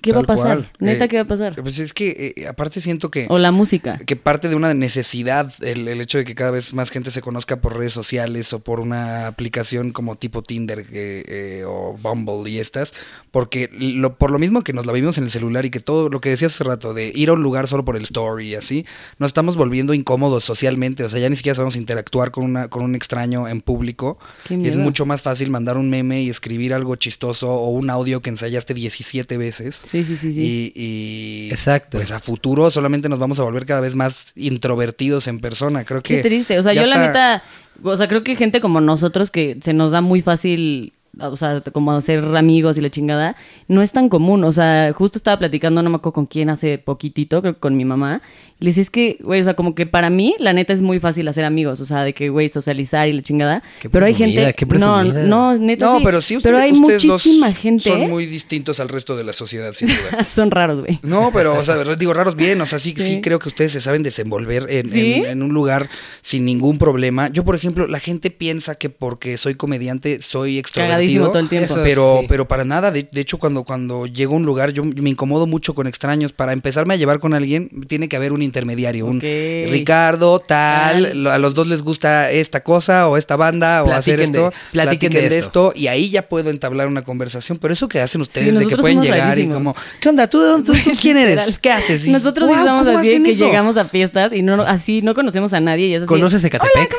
[0.05, 0.57] ¿qué va a pasar?
[0.57, 0.71] cual.
[0.79, 1.55] Neta, Eh, ¿qué va a pasar?
[1.61, 3.27] Pues es que eh, aparte siento que...
[3.29, 3.99] O la música.
[4.05, 7.21] que parte de una necesidad el, el hecho de que cada vez más gente se
[7.21, 12.59] conozca por redes sociales o por una aplicación como tipo Tinder eh, o Bumble y
[12.59, 12.93] estas,
[13.31, 16.09] porque lo, por lo mismo que nos la vivimos en el celular y que todo
[16.09, 18.55] lo que decías hace rato de ir a un lugar solo por el story y
[18.55, 18.85] así,
[19.19, 22.83] nos estamos volviendo incómodos socialmente, o sea, ya ni siquiera sabemos interactuar con, una, con
[22.83, 24.17] un extraño en público.
[24.49, 28.21] Y es mucho más fácil mandar un meme y escribir algo chistoso o un audio
[28.21, 29.81] que ensayaste 17 veces.
[29.83, 30.41] Sí, sí, sí, sí.
[30.41, 31.97] Y, y, Exacto.
[31.97, 35.85] Pues a futuro solamente nos vamos a volver cada vez más introvertidos en persona.
[35.85, 36.17] Creo que.
[36.17, 36.57] Qué triste.
[36.59, 37.43] O sea, yo la neta,
[37.83, 41.61] o sea, creo que gente como nosotros que se nos da muy fácil, o sea,
[41.71, 43.35] como hacer amigos y la chingada,
[43.67, 44.43] no es tan común.
[44.43, 47.77] O sea, justo estaba platicando, no me acuerdo con quién hace poquitito, creo que con
[47.77, 48.21] mi mamá.
[48.57, 50.81] Y le decía, es que, güey, o sea, como que para mí, la neta es
[50.81, 51.81] muy fácil hacer amigos.
[51.81, 53.61] O sea, de que, güey, socializar y la chingada.
[53.81, 54.53] Qué pero hay gente.
[54.57, 55.85] qué no, no, neta.
[55.85, 56.03] No, sí.
[56.05, 57.83] pero sí, Pero hay ustedes dos muchísima gente.
[57.89, 60.23] Son muy distintos al resto de la sociedad, sin duda.
[60.35, 60.99] Son raros, güey.
[61.03, 63.21] No, pero, o sea, digo, raros bien, o sea, sí, sí, Sí.
[63.21, 65.13] creo que ustedes se saben desenvolver en, ¿Sí?
[65.15, 65.89] en- en un lugar
[66.21, 67.27] sin ningún problema.
[67.27, 70.93] Yo, por ejemplo, la gente piensa que porque soy comediante soy extrovertido.
[70.95, 71.73] Cagadísimo todo el tiempo.
[71.73, 72.27] Eso pero, sí.
[72.29, 75.45] pero para nada, de, de hecho, cuando, cuando llego a un lugar, yo me incomodo
[75.45, 76.31] mucho con extraños.
[76.31, 79.19] Para empezarme a llevar con alguien, tiene que haber un intermediario, un.
[79.19, 84.31] Ricardo, tal, a los dos les gusta esta cosa o esta banda o hacer Platiquen
[84.33, 85.39] de- esto, platiquen de de esto.
[85.69, 87.57] esto y ahí ya puedo entablar una conversación.
[87.57, 89.51] Pero eso que hacen ustedes de que pueden llegar rarísimos.
[89.55, 90.27] y como, ¿qué onda?
[90.29, 91.59] ¿Tú, tú, tú quién eres?
[91.59, 92.05] ¿Qué haces?
[92.05, 93.45] Y, Nosotros sí "Guau, somos ¿cómo así que eso?".
[93.47, 96.07] llegamos a fiestas y no así no conocemos a nadie y es así.
[96.07, 96.95] ¿Conoces Ecatepec?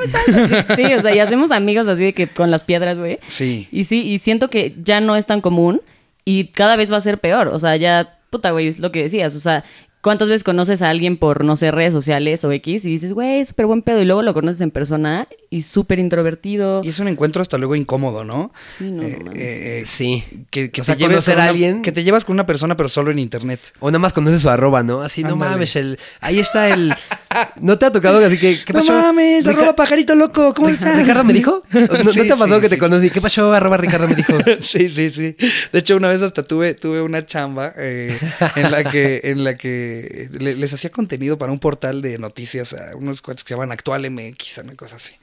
[0.77, 3.19] Sí, o sea, y hacemos amigos así de que con las piedras, güey.
[3.29, 3.69] Sí.
[3.71, 5.81] Y sí, y siento que ya no es tan común
[6.25, 7.49] y cada vez va a ser peor.
[7.49, 9.35] O sea, ya, puta, güey, es lo que decías.
[9.35, 9.65] O sea,
[10.07, 13.45] ¿cuántas veces conoces a alguien por, no sé, redes sociales o X y dices, güey,
[13.45, 16.81] súper buen pedo y luego lo conoces en persona y súper introvertido?
[16.85, 18.53] Y es un encuentro hasta luego incómodo, ¿no?
[18.79, 19.35] Sí, no, no Eh, mames.
[19.43, 20.23] eh, eh, Sí.
[20.51, 22.89] que, que O sea, te lleves a alguien- Que te llevas con una persona, pero
[22.89, 23.59] solo en internet.
[23.81, 25.03] O nada más conoces su arroba, ¿no?
[25.03, 26.95] Así, no mames, el, ahí está el...
[27.61, 28.59] ¿No te ha tocado así que...
[28.65, 28.93] ¿Qué no pasó?
[28.93, 30.97] mames, Rica- arroba pajarito loco, ¿cómo estás?
[30.97, 31.63] ¿Ricardo me dijo?
[31.73, 33.11] ¿No, no te ha pasado sí, que te conocí?
[33.11, 33.53] ¿Qué pasó?
[33.53, 34.33] Arroba Ricardo me dijo.
[34.61, 35.37] Sí, sí, sí.
[35.73, 38.17] De hecho, una vez hasta tuve, tuve una chamba eh,
[38.55, 39.96] en la que, en la que
[40.39, 43.73] le- les hacía contenido para un portal de noticias a unos cuates que se llaman
[43.73, 45.15] Actual MX, una cosa así.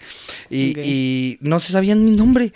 [0.50, 2.54] Y, no se sabían mi nombre.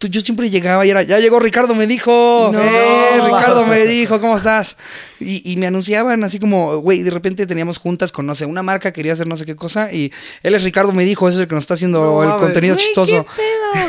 [0.00, 2.60] Yo siempre llegaba y era, ya llegó Ricardo, me dijo, No.
[2.60, 4.76] eh, Ricardo me dijo, ¿cómo estás?
[5.20, 8.64] Y, y me anunciaban así como, güey, de repente teníamos juntas con, no sé, una
[8.64, 11.42] marca quería hacer no sé qué cosa y él es Ricardo me dijo, ese es
[11.42, 13.24] el que nos está haciendo No, el contenido chistoso.
[13.36, 13.42] ¿qué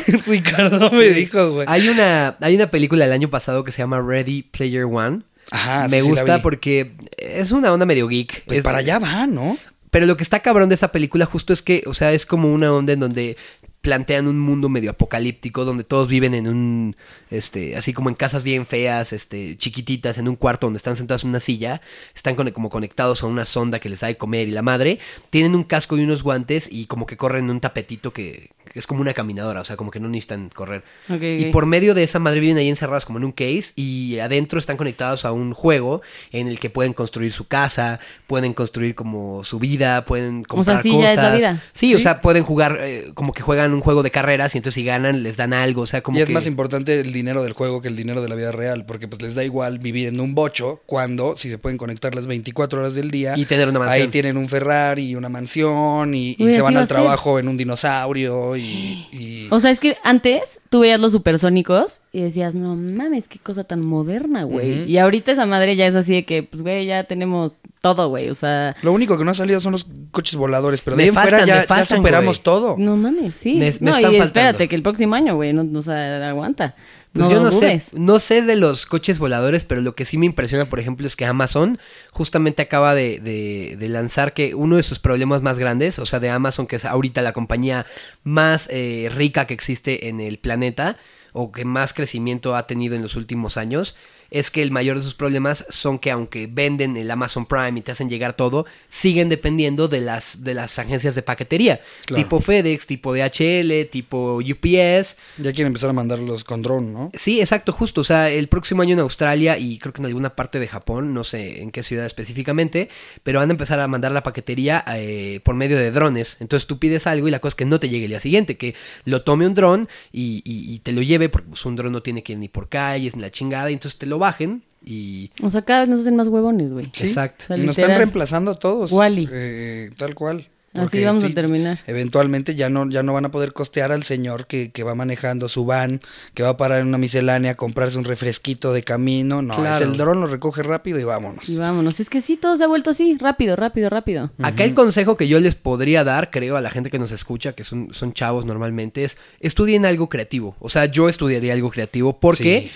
[0.06, 0.22] pedo?
[0.28, 1.66] Ricardo me dijo, güey.
[1.68, 5.24] Hay una, hay una película del año pasado que se llama Ready Player One.
[5.52, 8.44] Ajá, Me sí gusta porque es una onda medio geek.
[8.46, 9.58] Pues Es- para allá va, ¿no?
[9.90, 12.52] Pero lo que está cabrón de esta película justo es que, o sea, es como
[12.54, 13.38] una onda en donde
[13.82, 16.96] plantean un mundo medio apocalíptico donde todos viven en un,
[17.30, 21.24] este, así como en casas bien feas, este, chiquititas, en un cuarto donde están sentados
[21.24, 21.82] en una silla,
[22.16, 25.00] están con- como conectados a una sonda que les da de comer y la madre,
[25.30, 28.80] tienen un casco y unos guantes y como que corren en un tapetito que, que
[28.80, 30.84] es como una caminadora, o sea, como que no necesitan correr.
[31.10, 34.60] Y por medio de esa madre viven ahí encerrados como en un case y adentro
[34.60, 39.44] están conectados a un juego en el que pueden construir su casa, pueden construir como
[39.44, 41.02] su vida, pueden comprar sí, cosas.
[41.06, 41.64] ya es la vida.
[41.74, 44.76] Sí, o sea, pueden jugar eh, como que juegan un juego de carreras y entonces
[44.76, 47.44] si ganan les dan algo, o sea, como y es que- más importante el dinero
[47.44, 50.08] del juego que el dinero de la vida real, porque pues les da igual vivir
[50.08, 53.68] en un bocho cuando si se pueden conectar las 24 horas del día Y tener
[53.70, 54.02] una mansión.
[54.04, 57.40] Ahí tienen un Ferrari y una mansión y, y Uy, se van va al trabajo
[57.40, 62.22] en un dinosaurio y, y- O sea, es que antes tú veías los supersónicos y
[62.22, 64.84] decías, no mames, qué cosa tan moderna, güey.
[64.90, 68.30] Y ahorita esa madre ya es así de que, pues, güey, ya tenemos todo, güey.
[68.30, 71.10] O sea, lo único que no ha salido son los coches voladores, pero de ahí
[71.10, 72.44] en fuera faltan, ya, faltan, superamos güey.
[72.44, 72.76] todo.
[72.78, 73.54] no mames, sí.
[73.54, 74.26] Me- me no, están y faltando.
[74.26, 76.76] espérate que el próximo año, güey, no, no, o sea, aguanta.
[77.18, 80.18] Pues no yo no sé, no sé de los coches voladores, pero lo que sí
[80.18, 81.78] me impresiona, por ejemplo, es que Amazon
[82.12, 86.20] justamente acaba de, de- de lanzar que uno de sus problemas más grandes, o sea,
[86.20, 87.86] de Amazon, que es ahorita la compañía
[88.24, 90.98] más eh, rica que existe en el planeta,
[91.34, 93.96] o que más crecimiento ha tenido en los últimos años,
[94.32, 97.82] es que el mayor de sus problemas son que aunque venden el Amazon Prime y
[97.82, 102.24] te hacen llegar todo, siguen dependiendo de las, de las agencias de paquetería, Claro.
[102.24, 107.12] tipo FedEx, tipo DHL, tipo UPS, Ya quieren empezar a mandarlos con dron, ¿no?
[107.14, 108.02] Sí, exacto, justo.
[108.02, 111.14] O sea, el próximo año en Australia y creo que en alguna parte de Japón,
[111.14, 112.90] no sé en qué ciudad específicamente,
[113.24, 116.38] pero van a empezar a mandar la paquetería eh, por medio de drones.
[116.40, 118.58] Entonces tú pides algo y la cosa es que no te llegue el día siguiente,
[118.58, 121.92] que lo tome un dron y, y- y te lo lleve, porque pues, un dron
[121.92, 124.64] no tiene que ir ni por calles ni la chingada, y entonces te lo bajen
[124.86, 125.32] y...
[125.42, 126.86] O sea, cada vez nos hacen más huevones, güey.
[126.86, 127.46] Exacto.
[127.46, 128.92] O sea, Y nos están reemplazando a todos.
[128.92, 129.28] Wall-E.
[129.32, 130.48] Eh, tal cual.
[130.74, 131.80] Así vamos a terminar.
[131.88, 135.50] Eventualmente ya no, ya no van a poder costear al señor que, que va manejando
[135.50, 136.02] su van,
[136.36, 139.42] que va a parar en una miscelánea a comprarse un refresquito de camino.
[139.42, 139.76] No, Claro.
[139.78, 141.50] es el dron, lo recoge rápido y vámonos.
[141.50, 142.00] Y vámonos.
[142.00, 143.18] Es que sí, todo se ha vuelto así.
[143.20, 144.30] Rápido, rápido, rápido.
[144.44, 147.54] Acá el consejo que yo les podría dar, creo, a la gente que nos escucha,
[147.54, 150.56] que son, son chavos normalmente, es estudien algo creativo.
[150.60, 152.72] O sea, yo estudiaría algo creativo porque Sí.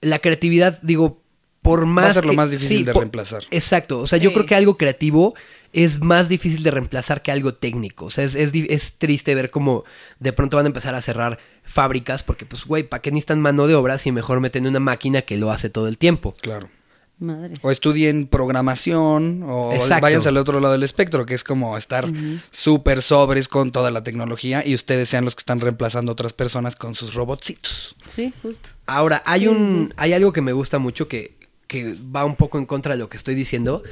[0.00, 1.22] La creatividad, digo,
[1.62, 2.04] por más...
[2.06, 3.44] Va a ser lo que- más difícil sí, de por- reemplazar.
[3.50, 3.98] Exacto.
[3.98, 5.34] O sea, yo creo que algo creativo
[5.72, 8.06] es más difícil de reemplazar que algo técnico.
[8.06, 9.84] O sea, es, es, es triste ver cómo
[10.20, 13.66] de pronto van a empezar a cerrar fábricas porque, pues, güey, ¿para qué necesitan mano
[13.66, 16.32] de obra si mejor meten una máquina que lo hace todo el tiempo?
[16.40, 16.70] Claro.
[17.18, 17.54] Madre.
[17.62, 20.02] O estudien programación o Exacto.
[20.02, 22.06] váyanse al otro lado del espectro, que es como estar
[22.50, 26.34] súper sobres con toda la tecnología y ustedes sean los que están reemplazando a otras
[26.34, 27.96] personas con sus robotcitos.
[28.08, 28.68] Sí, justo.
[28.84, 32.66] Ahora, hay un, hay algo que me gusta mucho que, que va un poco en
[32.66, 33.82] contra de lo que estoy diciendo,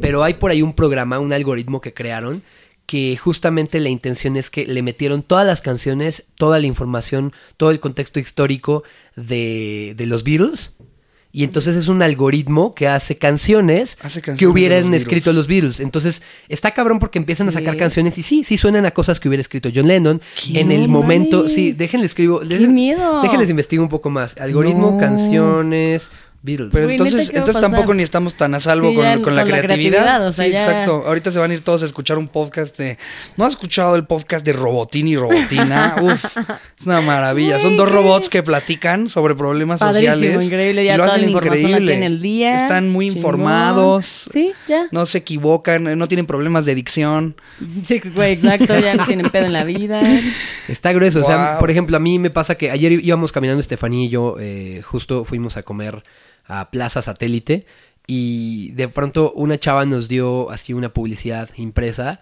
[0.00, 2.42] pero hay por ahí un programa, un algoritmo que crearon
[2.86, 7.70] que justamente la intención es que le metieron todas las canciones, toda la información, todo
[7.70, 8.82] el contexto histórico
[9.14, 10.74] de, de los Beatles.
[11.34, 15.46] Y entonces es un algoritmo que hace canciones, Hace canciones que hubieran los escrito los
[15.46, 15.80] Beatles.
[15.80, 17.78] Entonces está cabrón porque empiezan a sacar Sí.
[17.78, 20.20] canciones y sí, sí suenan a cosas que hubiera escrito John Lennon.
[20.52, 22.40] En el momento, sí, déjenle escribo.
[22.40, 23.22] ¡Qué déjenle- miedo!
[23.22, 24.36] Déjenles investigo un poco más.
[24.36, 24.98] Algoritmo, No.
[24.98, 26.10] canciones,
[26.44, 26.70] Beatles.
[26.72, 28.96] Pero Uy, entonces, neta, ¿qué va a entonces tampoco ni estamos tan a salvo Sí,
[28.96, 30.26] con, ya con la con la creatividad.
[30.26, 31.04] o sea, sí, ya- exacto.
[31.06, 32.98] Ahorita se van a ir todos a escuchar un podcast de.
[33.36, 35.96] ¿No has escuchado el podcast de Robotín y Robotina?
[36.02, 37.58] Uf, es una maravilla.
[37.60, 40.44] Son dos robots que platican sobre problemas Padrísimo, sociales.
[40.46, 41.92] increíble, y ya lo toda hacen la información la increíble.
[41.92, 42.56] tiene el día.
[42.56, 43.16] Están muy Chingón.
[43.18, 44.28] informados.
[44.32, 44.86] Sí, ya.
[44.90, 47.36] No se equivocan, no tienen problemas de dicción.
[47.86, 50.00] Sí, güey, exacto, ya no tienen pedo en la vida.
[50.68, 51.20] Está grueso.
[51.20, 54.36] O sea, por ejemplo, a mí me pasa que ayer íbamos caminando Estefanía y yo,
[54.40, 56.02] eh, justo fuimos a comer
[56.46, 57.66] a Plaza Satélite
[58.06, 62.20] y de pronto una chava nos dio así una publicidad impresa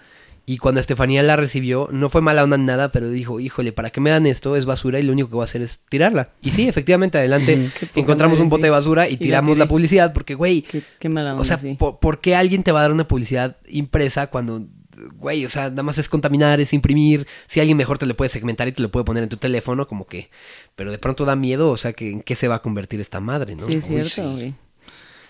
[0.51, 4.01] y cuando Estefanía la recibió, no fue mala onda nada, pero dijo, híjole, ¿para qué
[4.01, 4.57] me dan esto?
[4.57, 6.31] Es basura y lo único que voy a hacer es tirarla.
[6.43, 10.63] Y sí, efectivamente, adelante encontramos un bote de basura y tiramos la publicidad porque, güey,
[10.63, 11.77] Qué, qué mala onda, o sea, sí.
[11.79, 14.67] ¿por, por qué alguien te va a dar una publicidad impresa cuando,
[15.15, 17.27] güey, o sea, nada más es contaminar, es imprimir?
[17.47, 19.87] Si alguien mejor te lo puede segmentar y te lo puede poner en tu teléfono,
[19.87, 20.31] como que...
[20.77, 23.21] Pero de pronto da miedo, o sea, que ¿en qué se va a convertir esta
[23.21, 23.67] madre, no?
[23.67, 24.37] Sí, es Uy, cierto, sí.
[24.37, 24.55] güey.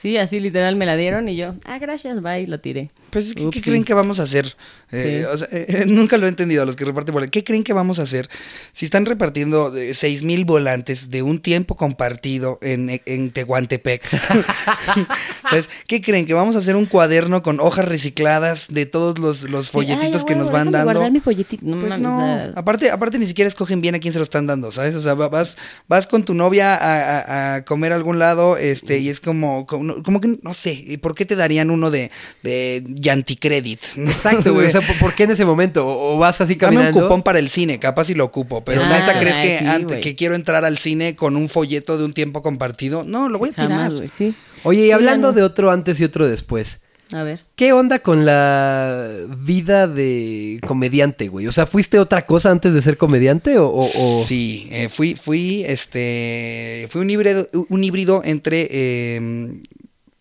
[0.01, 2.91] Sí, así literal me la dieron y yo, ah, gracias, bye, la tiré.
[3.11, 4.57] Pues, ¿qué, creen que vamos a hacer?
[4.93, 5.25] Eh, Sí.
[5.27, 7.31] o sea, eh, nunca lo he entendido a los que reparten volantes.
[7.33, 8.31] ¿Qué creen que vamos a hacer
[8.73, 14.03] si están repartiendo eh, seis mil volantes de un tiempo compartido en, en Tehuantepec?
[15.51, 15.69] ¿Sabes?
[15.87, 16.27] ¿Qué creen?
[16.27, 20.23] ¿Que vamos a hacer un cuaderno con hojas recicladas de todos los, los Sí, folletitos
[20.23, 20.93] ay, que nos van dando?
[20.93, 21.65] guardar mi folletito.
[21.67, 24.23] No Pues no, o sea, aparte, aparte ni siquiera escogen bien a quién se lo
[24.23, 24.95] están dando, ¿sabes?
[24.97, 25.59] O sea, va- vas,
[25.89, 29.67] vas con tu novia a, a- a comer a algún lado, este, y es como,
[29.67, 32.11] como, como que, no sé, ¿y ¿por qué te darían uno de,
[32.43, 33.81] de Yanticredit?
[33.97, 34.67] Exacto, güey.
[34.67, 35.87] O sea, ¿por, qué en ese momento?
[35.87, 37.03] ¿O, o vas así Dame un caminando?
[37.03, 39.49] cupón para el cine, capaz si lo ocupo, pero Ah, neta crees ay,
[39.87, 43.05] que, sí, que quiero entrar al cine con un folleto de un tiempo compartido?
[43.05, 43.91] No, lo voy a tirar.
[43.91, 44.35] jamás, sí.
[44.63, 45.33] Oye, y Sí, hablando no.
[45.35, 46.81] de otro antes y otro después.
[47.13, 47.45] A ver.
[47.57, 51.49] ¿Qué onda con la vida de comediante, güey?
[51.49, 53.67] O sea, ¿fuiste otra cosa antes de ser comediante o...?
[53.67, 59.61] o- o- Sí, eh, fui, fui, este, fui un híbrido, un híbrido entre, eh,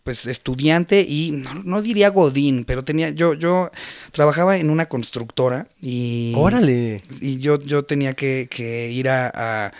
[0.04, 3.72] pues, estudiante y, no, no diría godín, pero tenía, yo, yo
[4.12, 6.34] trabajaba en una constructora y...
[6.36, 7.02] Órale.
[7.22, 9.74] Y yo, yo tenía que, que ir a, a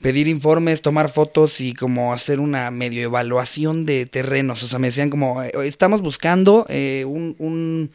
[0.00, 4.62] pedir informes, tomar fotos y como hacer una medio evaluación de terrenos.
[4.62, 7.90] O sea, me decían como, eh, estamos buscando eh, un, un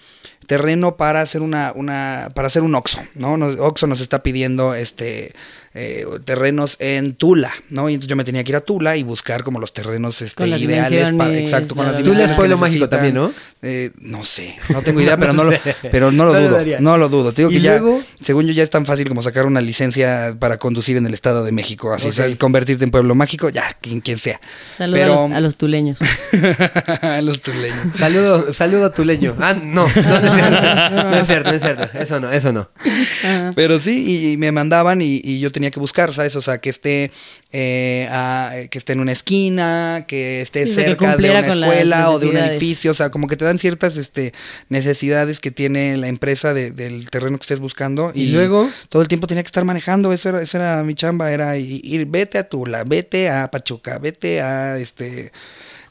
[0.45, 3.33] terreno para hacer una, una, para hacer un Oxxo, ¿no?
[3.33, 5.33] Oxxo nos está pidiendo este
[5.77, 7.89] eh, terrenos en Tula, ¿no?
[7.89, 10.35] Y entonces yo me tenía que ir a Tula y buscar como los terrenos este,
[10.37, 13.31] Con las ideales para, exacto, con las dimensiones Tula es pueblo mágico también, ¿no?
[13.61, 15.51] Eh, no sé, no tengo idea, pero no lo,
[15.91, 17.33] pero no lo dudo, no lo dudo.
[17.33, 18.01] Te digo ¿Y que ya, luego?
[18.23, 21.43] según yo, ya es tan fácil como sacar una licencia para conducir en el Estado
[21.43, 21.91] de México.
[21.93, 22.13] Así, Ok.
[22.13, 22.35] ¿sabes?
[22.37, 24.39] convertirte en pueblo mágico, ya, quien, quien sea.
[24.77, 25.99] Saludos Pero- a, los, a los tuleños.
[27.01, 27.95] A los tuleños.
[27.95, 29.35] Saludo, saludo a tu leño.
[29.39, 31.03] Ah, no, no, no es cierto.
[31.09, 31.97] No es cierto, no es cierto.
[31.99, 32.69] Eso no, eso no.
[33.55, 36.35] Pero sí, y, y me mandaban y, y yo tenía que buscar, ¿sabes?
[36.35, 37.11] O sea, que esté,
[37.51, 42.11] eh, a- que esté en una esquina, que esté Sí, que cerca de una escuela
[42.11, 42.91] o de un edificio.
[42.91, 44.33] O sea, como que te dan ciertas este,
[44.69, 48.11] necesidades que tiene la empresa de- del terreno que estés buscando.
[48.15, 48.69] ¿Y luego?
[48.89, 50.11] Todo el tiempo tenía que estar manejando.
[50.13, 51.31] Eso era, esa era mi chamba.
[51.31, 55.31] Era ir, ir, vete a Tula, vete a Pachuca, vete a este.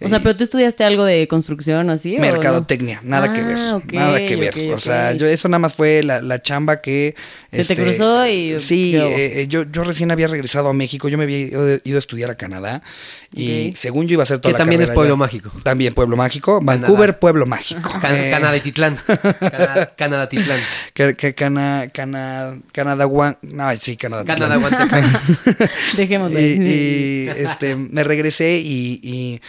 [0.05, 2.15] O sea, pero tú estudiaste algo de construcción así.
[2.15, 2.23] ¿o no?
[2.23, 4.73] Mercadotecnia, nada que ver, Ah, nada que ver.
[4.73, 7.15] O sea, yo eso nada más fue la, la chamba que
[7.51, 11.09] este, Se te cruzó y- sí, eh, eh, yo, yo recién había regresado a México,
[11.09, 12.83] yo me había ido, ido a estudiar a Canadá
[13.37, 15.51] y según yo iba a hacer toda Que la también es pueblo mágico.
[15.65, 16.81] También pueblo mágico, Canadá.
[16.87, 17.91] Vancouver pueblo mágico.
[18.01, 18.97] Can- Eh, Canadatitlán.
[19.07, 20.61] Cana- Canadatitlán.
[20.95, 24.25] que, que Cana, Cana, Canadá, Guan- no, sí, Canadá.
[24.25, 24.59] Canadá.
[25.97, 26.39] Dejémoslo.
[26.39, 26.59] y, ahí.
[26.61, 29.41] y, este, me regresé y, y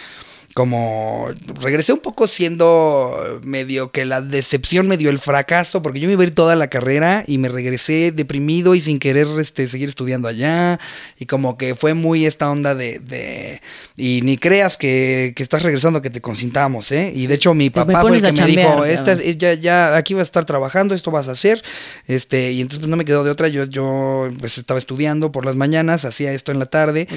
[0.55, 1.27] como
[1.59, 6.23] regresé un poco siendo medio que la decepción, medio el fracaso, porque yo me iba
[6.23, 10.29] a ir toda la carrera y me regresé deprimido y sin querer este, seguir estudiando
[10.29, 10.79] allá.
[11.19, 12.99] Y como que fue muy esta onda de...
[12.99, 13.61] de
[13.97, 17.11] y ni creas que, que estás regresando, que te consintamos, ¿eh?
[17.13, 20.13] Y de hecho mi me papá fue el que me dijo, esta, ya, ya aquí
[20.13, 21.61] vas a estar trabajando, esto vas a hacer.
[22.07, 23.49] Este, y entonces pues, no me quedó de otra.
[23.49, 27.09] Yo, yo pues estaba estudiando por las mañanas, hacía esto en la tarde.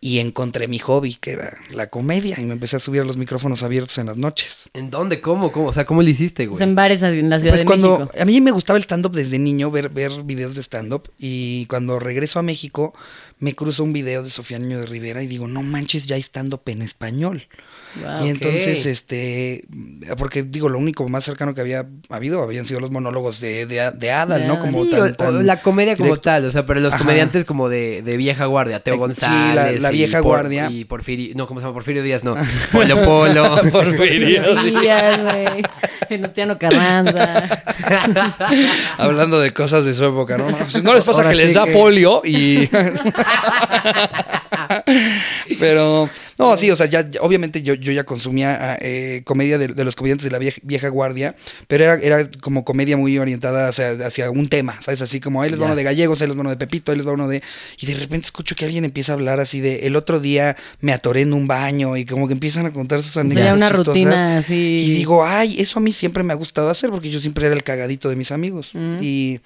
[0.00, 3.04] Y encontré mi hobby, que era la comedia, y me empecé a a subir a
[3.04, 4.70] los micrófonos abiertos en las noches.
[4.74, 5.20] ¿En dónde?
[5.20, 5.52] ¿Cómo?
[5.52, 5.66] ¿Cómo?
[5.66, 6.68] O sea, ¿cómo lo hiciste, Pues güey?
[6.68, 8.18] en bares en la Ciudad Pues de cuando México.
[8.20, 11.10] a mí me gustaba el stand-up desde niño, ver, ver videos de stand-up.
[11.18, 12.94] Y cuando regreso a México,
[13.40, 16.22] me cruzo un video de Sofía Niño de Rivera y digo, no manches, ya hay
[16.22, 17.46] stand-up en español.
[18.02, 18.26] Wow.
[18.26, 19.64] y entonces, este,
[20.18, 23.90] porque digo, lo único más cercano que había habido habían sido los monólogos de, de,
[23.92, 24.60] de Adal, ¿no?
[24.60, 26.20] Como Sí, tan- o- o tan la comedia como directo.
[26.22, 27.02] tal, o sea, pero los Ajá.
[27.02, 29.80] comediantes como de, de vieja guardia, Teo Eh, sí, González.
[29.80, 30.70] la- y vieja Por- guardia.
[30.70, 31.74] Y Porfirio, no, ¿cómo se llama?
[31.74, 32.34] Porfirio Díaz, no.
[32.72, 33.62] Polo Polo.
[33.62, 35.62] Díaz, güey.
[36.08, 37.42] Venustiano Carranza.
[38.98, 40.50] Hablando de cosas de su época, ¿no?
[40.50, 42.68] No, no les pasa Ahora que sí les da que- polio y...
[45.58, 49.58] Pero, no, sí, o sea, ya, ya- obviamente yo, yo ya consumía ah, eh, comedia
[49.58, 51.34] de, de los comediantes de la vieja, vieja guardia,
[51.66, 55.02] pero era, era como comedia muy orientada hacia, hacia un tema, ¿sabes?
[55.02, 55.66] Así como, ahí les va Ya.
[55.66, 57.42] uno de gallegos, ahí les va uno de Pepito, ahí les va uno de...
[57.78, 60.92] Y de repente escucho que alguien empieza a hablar así de, el otro día me
[60.92, 63.86] atoré en un baño y como que empiezan a contar sus anécdotas una chistosas.
[63.86, 64.54] rutina así.
[64.54, 67.54] Y digo, ay, eso a mí siempre me ha gustado hacer porque yo siempre era
[67.54, 68.70] el cagadito de mis amigos.
[68.74, 68.98] Mm.
[69.02, 69.40] Y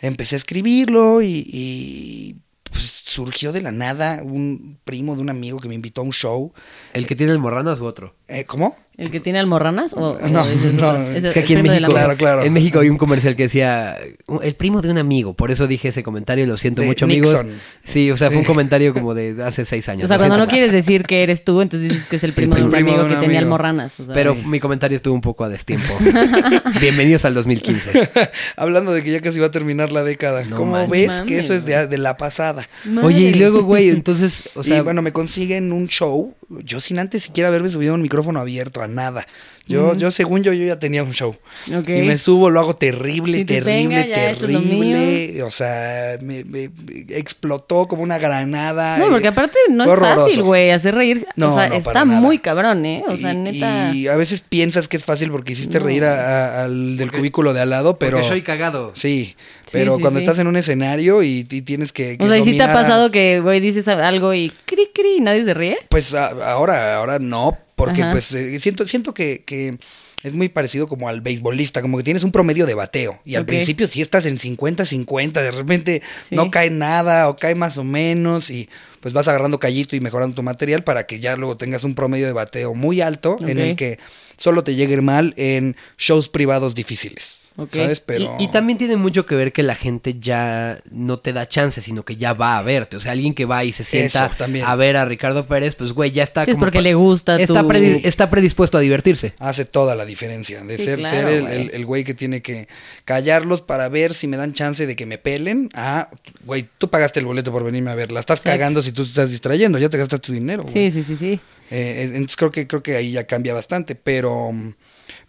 [0.00, 2.36] empecé a escribirlo y, y,
[2.70, 6.12] pues surgió de la nada un primo de un amigo que me invitó a un
[6.12, 6.52] show.
[6.92, 8.14] ¿El que tiene el morranas u otro?
[8.32, 8.76] Eh, ¿Cómo?
[8.96, 9.94] ¿El que tiene almorranas?
[9.94, 12.42] ¿O, o No, es no, es Es que aquí en México, Claro, claro.
[12.44, 13.96] en México hay un comercial que decía
[14.42, 17.40] el primo de un amigo, por eso dije ese comentario, lo siento De mucho Nixon.
[17.40, 17.56] amigos.
[17.82, 20.04] Sí, o sea, fue un comentario como de hace seis años.
[20.04, 22.56] O sea, cuando no quieres decir que eres tú, entonces dices que es el primo
[22.56, 23.54] de un primo de amigo un que tenía amigo.
[23.54, 23.98] almorranas.
[24.00, 24.14] o sea.
[24.14, 24.46] Pero Sí.
[24.46, 25.94] mi comentario estuvo un poco a destiempo.
[26.80, 28.10] Bienvenidos al 2015.
[28.56, 30.44] Hablando de que ya casi va a terminar la década.
[30.44, 30.90] No ¿Cómo manches.
[31.08, 32.68] ves que eso es de, la pasada?
[33.02, 36.98] Oye, y luego, güey, entonces, o sea, y bueno, me consiguen un show, yo sin
[36.98, 39.26] antes siquiera haberme subido un micrófono abierto a nada.
[39.66, 41.36] Yo, yo según yo, yo ya tenía un show.
[41.68, 45.42] Y me subo, lo hago terrible, Si te terrible, venga, es terrible.
[45.44, 48.98] O sea, me, me- me explotó como una granada.
[48.98, 51.24] No, porque aparte no es fácil, güey, hacer reír.
[51.36, 52.20] No, o sea, no, está para nada.
[52.20, 53.04] muy cabrón, ¿eh?
[53.06, 53.92] O sea, y, neta.
[53.94, 56.18] y a veces piensas que es fácil porque hiciste reír a-
[56.60, 58.16] a- al del cubículo de al lado, pero...
[58.16, 58.90] porque soy cagado.
[58.96, 59.36] Sí,
[59.70, 60.24] pero sí, cuando sí.
[60.24, 62.72] estás en un escenario y, y tienes que, que o sea, ¿y si te ha
[62.72, 65.78] a- pasado que, güey, dices algo y cri cri y nadie se ríe?
[65.90, 68.12] Pues a- ahora, ahora no, porque Ajá.
[68.12, 69.78] pues eh, siento, siento que, que
[70.22, 73.20] es muy parecido como al beisbolista, como que tienes un promedio de bateo.
[73.24, 76.34] Y al principio si estás en 50-50, de repente Sí.
[76.34, 78.68] no cae nada o cae más o menos y
[79.00, 82.26] pues vas agarrando callito y mejorando tu material para que ya luego tengas un promedio
[82.26, 83.98] de bateo muy alto en el que
[84.36, 87.39] solo te llegue mal en shows privados difíciles.
[87.56, 87.74] Ok.
[87.74, 88.00] ¿Sabes?
[88.00, 88.36] Pero...
[88.38, 91.80] Y, y también tiene mucho que ver que la gente ya no te da chance,
[91.80, 92.96] sino que ya va a verte.
[92.96, 95.92] O sea, alguien que va y se sienta Eso, a ver a Ricardo Pérez, pues
[95.92, 98.00] güey, ya está Sí, es como porque le gusta está, tu- predi- Sí.
[98.04, 99.34] está predispuesto a divertirse.
[99.38, 100.62] hace toda la diferencia.
[100.64, 101.54] De Sí, ser, claro, ser el, güey.
[101.62, 102.68] el- el güey que tiene que
[103.04, 105.68] callarlos para ver si me dan chance de que me pelen.
[105.74, 106.08] Ah,
[106.44, 108.12] güey, tú pagaste el boleto por venirme a ver.
[108.12, 108.58] La estás Exacto.
[108.58, 109.78] cagando si tú te estás distrayendo.
[109.78, 110.62] Ya te gastas tu dinero.
[110.62, 110.72] güey.
[110.72, 111.40] Sí, sí, sí, sí.
[111.70, 113.94] Eh, entonces creo que, creo que ahí ya cambia bastante.
[113.94, 114.50] Pero,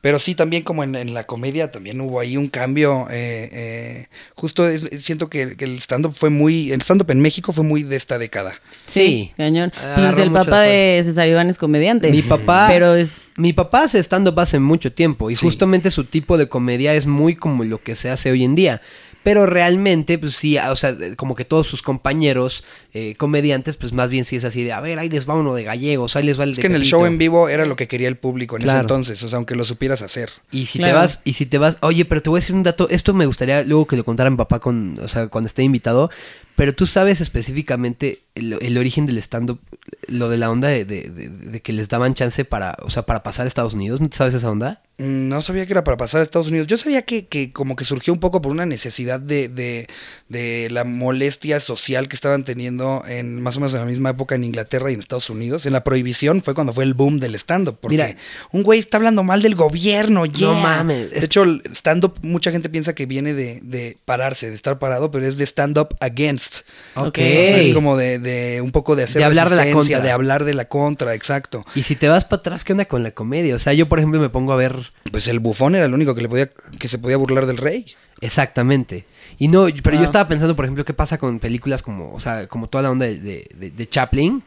[0.02, 3.08] pero sí, también como en, en la comedia, también hubo ahí un cambio.
[3.12, 6.72] eh, eh, justo es- siento que, que el stand-up fue muy.
[6.72, 8.60] El stand-up en México fue muy de esta década.
[8.88, 9.72] Sí, cañón.
[9.80, 12.10] Agarró Pues el papá de César Iván es comediante.
[12.12, 13.30] Mi papá, Pero es.
[13.38, 15.46] mi papá hace stand-up hace mucho tiempo y Sí.
[15.46, 18.82] justamente su tipo de comedia es muy como lo que se hace hoy en día.
[19.24, 24.10] Pero realmente, pues sí, o sea, como que todos sus compañeros eh, comediantes, pues más
[24.10, 26.40] bien sí es así de, a ver, ahí les va uno de gallegos, ahí les
[26.40, 26.98] va el Es de que en el Pepito".
[26.98, 29.22] show en vivo era lo que quería el público en ese entonces.
[29.24, 30.32] O sea, aunque lo supieras hacer.
[30.52, 30.94] Y si Claro.
[30.94, 33.14] te vas, y si te vas, oye, pero te voy a decir un dato, esto
[33.14, 36.10] me gustaría luego que lo contara mi papá con, o sea, cuando esté invitado,
[36.62, 39.60] pero tú sabes específicamente el, el origen del stand-up,
[40.06, 43.02] lo de la onda de, de- de- de que les daban chance para, o sea,
[43.02, 44.80] para pasar a Estados Unidos, ¿no sabes esa onda?
[45.00, 46.68] Mm, No sabía que era para pasar a Estados Unidos.
[46.68, 49.88] Yo sabía que, que como que surgió un poco por una necesidad de, de,
[50.30, 54.36] de la molestia social que estaban teniendo en más o menos en la misma época
[54.36, 55.66] en Inglaterra y en Estados Unidos.
[55.66, 57.80] En la prohibición fue cuando fue el boom del stand-up.
[57.82, 58.16] Porque Mira.
[58.52, 60.54] un güey está hablando mal del gobierno, yeah.
[60.54, 61.10] mames.
[61.12, 65.10] De hecho, el stand-up, mucha gente piensa que viene de, de pararse, de estar parado,
[65.12, 66.51] pero es de stand-up against.
[66.96, 67.08] Ok.
[67.08, 70.02] O sea, es como de, de un poco de hacer De hablar de la contra.
[70.02, 71.66] de hablar de la contra, exacto.
[71.76, 73.56] Y si te vas para atrás, ¿qué onda con la comedia?
[73.56, 76.14] O sea, yo por ejemplo me pongo a ver Pues el bufón era el único
[76.16, 77.86] que le podía, que se podía burlar del rey.
[78.20, 79.06] Exactamente.
[79.40, 80.06] Y no, pero yo Ah.
[80.06, 83.08] estaba pensando, por ejemplo, qué pasa con películas como, o sea, como toda la onda
[83.08, 84.44] de, de, de- de Chaplin.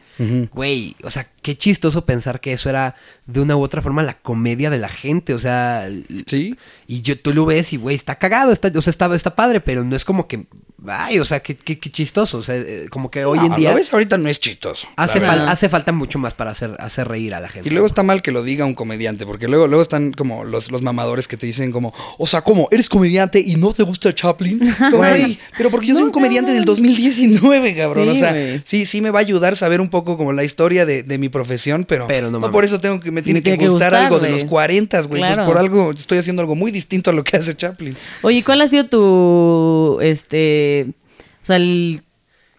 [0.53, 4.17] Güey, o sea, qué chistoso pensar que eso era de una u otra forma la
[4.17, 5.89] comedia de la gente, o sea,
[6.27, 6.55] Sí.
[6.87, 9.59] y yo tú lo ves y güey, está cagado, está, o sea, está, está padre,
[9.59, 10.45] pero no es como que
[10.87, 12.37] Ay, o sea, qué, qué- qué chistoso.
[12.39, 14.87] O sea, eh, como que hoy No, en día Lo ves ahorita no es chistoso.
[14.95, 17.67] hace, fal- hace falta mucho más para hacer, hacer reír a la gente.
[17.69, 20.71] Y luego está mal que lo diga un comediante, porque luego, luego están como los,
[20.71, 22.67] los mamadores que te dicen como, o sea, ¿cómo?
[22.71, 24.59] ¿Eres comediante y no te gusta Chaplin?
[24.91, 28.05] Como, "Güey, pero porque yo soy un comediante del 2019, cabrón.
[28.05, 30.85] Sí, o sea, sí, sí me va a ayudar saber un poco como la historia
[30.85, 33.49] de, de mi profesión, pero, Pero no por eso tengo que me tiene Me que,
[33.51, 35.19] tiene que gustar, gustar, algo de los 40, güey.
[35.21, 35.35] Claro.
[35.35, 37.95] Pues por algo estoy haciendo algo muy distinto a lo que hace Chaplin.
[38.21, 42.01] Oye, ¿cuál ha sido tu, este, o sea, el,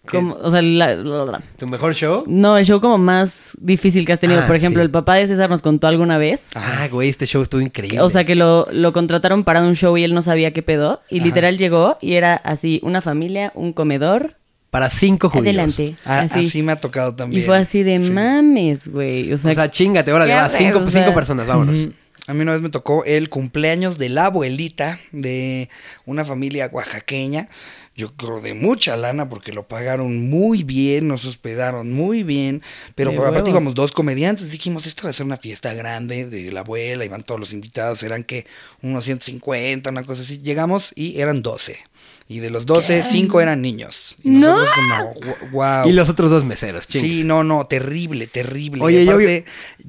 [0.09, 2.23] como, o sea, la- la- la- ¿Tu mejor show?
[2.27, 4.39] no, el show como más difícil que has tenido?
[4.41, 4.85] Ah, Por ejemplo, sí.
[4.85, 6.47] el papá de César nos contó alguna vez.
[6.55, 7.99] Ah, güey, este show estuvo increíble.
[7.99, 11.01] O sea, que lo, lo contrataron para un show y él no sabía qué pedo.
[11.09, 14.35] Y literal llegó y era así, una familia, un comedor.
[14.69, 15.47] para cinco judíos.
[15.47, 15.95] Adelante.
[16.05, 16.45] Ah, así.
[16.45, 16.61] así.
[16.63, 17.41] me ha tocado también.
[17.41, 18.11] Y fue así de Sí.
[18.11, 19.33] mames, güey.
[19.33, 21.87] O sea, O sea, chingate, órale, ¿qué va, cinco, O sea, cinco personas, vámonos.
[22.27, 25.69] A mí una vez me tocó el cumpleaños de la abuelita de
[26.05, 27.47] una familia oaxaqueña.
[27.95, 32.61] Yo creo de mucha lana porque lo pagaron muy bien, nos hospedaron muy bien.
[32.95, 34.51] Pero por aparte íbamos dos comediantes.
[34.51, 37.05] Dijimos, esto va a ser una fiesta grande de la abuela.
[37.05, 38.45] Iban todos los invitados, eran que
[38.81, 40.39] unos 150, una cosa así.
[40.39, 41.77] Llegamos y eran 12.
[42.29, 44.17] Y de los 12, 5 eran niños.
[44.21, 44.59] Y ¡No!
[44.59, 45.87] nosotros como, wow.
[45.87, 47.09] Y los otros dos meseros, chingues.
[47.09, 48.83] Sí, no, no, terrible, terrible.
[48.83, 49.45] Oye, y yo aparte,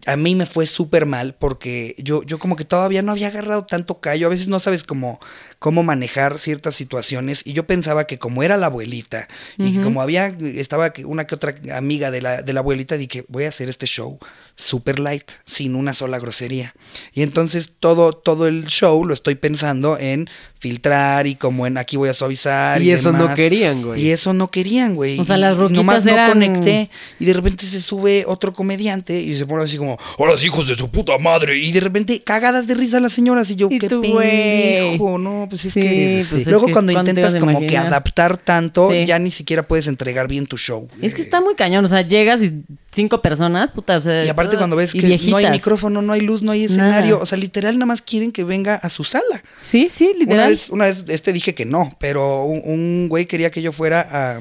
[0.07, 3.67] a mí me fue súper mal porque yo, yo como que todavía no había agarrado
[3.67, 4.29] tanto callo.
[4.29, 5.19] A veces no sabes cómo,
[5.59, 7.43] cómo manejar ciertas situaciones.
[7.45, 11.35] Y yo pensaba que como era la abuelita y que como había, estaba una que
[11.35, 14.19] otra amiga de la, de la abuelita, dije, voy a hacer este show
[14.55, 16.75] super light, sin una sola grosería.
[17.13, 20.29] Y entonces todo, todo el show lo estoy pensando en
[20.59, 22.83] filtrar y como en aquí voy a suavizar.
[22.83, 24.03] Y eso no querían, güey.
[24.03, 25.19] Y eso no querían, güey.
[25.19, 26.91] O sea, las y ruquitas Nomás no conecté.
[27.21, 30.75] Y de repente se sube otro comediante y se pone así como, hola hijos de
[30.75, 31.59] su puta madre.
[31.59, 33.51] Y de repente cagadas de risa las señoras.
[33.51, 34.13] Y yo, Y qué tú, güey.
[34.13, 35.19] pendejo.
[35.49, 36.15] No, pues es Sí, que.
[36.29, 39.07] pues es Luego que cuando ¿cuánto intentas como que adaptar tanto, Sí.
[39.07, 40.89] ya ni siquiera puedes entregar bien tu show.
[41.01, 41.85] Es que está muy cañón.
[41.85, 44.25] O sea, llegas y cinco personas, puta, o sea.
[44.25, 47.23] Y aparte cuando ves que no hay micrófono, no hay luz, no hay escenario, Nada.
[47.23, 49.43] o sea, literal nada más quieren que venga a su sala.
[49.59, 50.51] Sí, sí, Una literal.
[50.51, 54.01] vez, una vez este dije que no, pero un, un güey quería que yo fuera
[54.11, 54.41] a,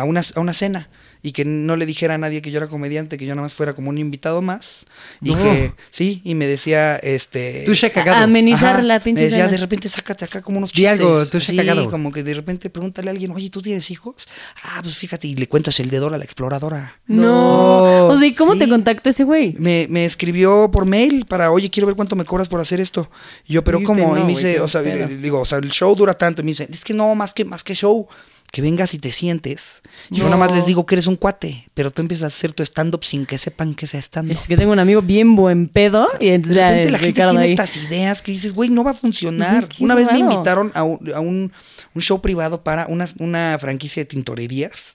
[0.00, 0.88] a, una, a una cena
[1.22, 3.54] y que no le dijera a nadie que yo era comediante, que yo nada más
[3.54, 4.86] fuera como un invitado más.
[5.20, 5.42] Y No.
[5.42, 7.64] que, sí, y me decía, este...
[7.66, 8.22] Tú se cagado.
[8.22, 11.00] Amenizar Ajá, la pinche Me decía, de repente sácate acá como unos chistes.
[11.00, 11.90] algo, tú se sí, cagado.
[11.90, 14.28] como que de repente pregúntale a alguien, oye, ¿tú tienes hijos?
[14.64, 16.96] Ah, pues fíjate, y le cuentas el dedo a la exploradora.
[17.06, 18.06] No.
[18.08, 19.54] O sea, ¿y cómo te contactó ese güey?
[19.58, 23.10] Me, me escribió por mail para, oye, quiero ver cuánto me cobras por hacer esto.
[23.46, 24.00] Y yo, pero ¿cómo?
[24.00, 26.42] y no, me güey, dice, o sea, digo, o sea, el show dura tanto.
[26.42, 28.06] Y me dice, es que no, más que, más que show.
[28.50, 29.82] Que vengas y te sientes.
[30.10, 32.62] Yo nada más les digo que eres un cuate, pero tú empiezas a hacer tu
[32.62, 34.32] stand-up sin que sepan que sea stand-up.
[34.32, 37.22] Es que tengo un amigo bien buen pedo y De entonces ya repente la gente
[37.26, 37.50] tiene ahí.
[37.50, 39.68] estas ideas que dices, güey, no va a funcionar.
[39.80, 41.52] Una vez me invitaron a un, a un-
[41.94, 44.94] un show privado para una, una franquicia de tintorerías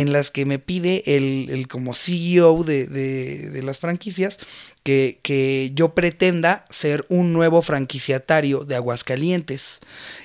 [0.00, 4.38] en las que me pide el, el como CEO de, de- de las franquicias
[4.82, 9.78] que, que yo pretenda ser un nuevo franquiciatario de Aguascalientes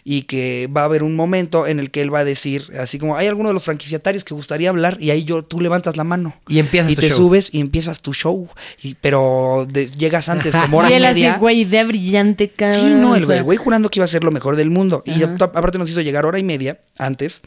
[0.03, 2.97] y que va a haber un momento en el que él va a decir, así
[2.97, 6.03] como, hay alguno de los franquiciatarios que gustaría hablar y ahí yo, tú levantas la
[6.03, 6.33] mano.
[6.47, 7.17] Y empiezas Y tu te show.
[7.17, 8.47] subes y empiezas tu show.
[8.81, 11.37] Y, pero de- llegas antes, como hora Y y media.
[11.37, 12.79] güey, idea brillante, cabrón.
[12.79, 15.03] Sí, no, el güey, el jurando que iba a ser lo mejor del mundo.
[15.05, 15.35] Y Ajá.
[15.39, 17.41] ap- aparte nos hizo llegar hora y media antes.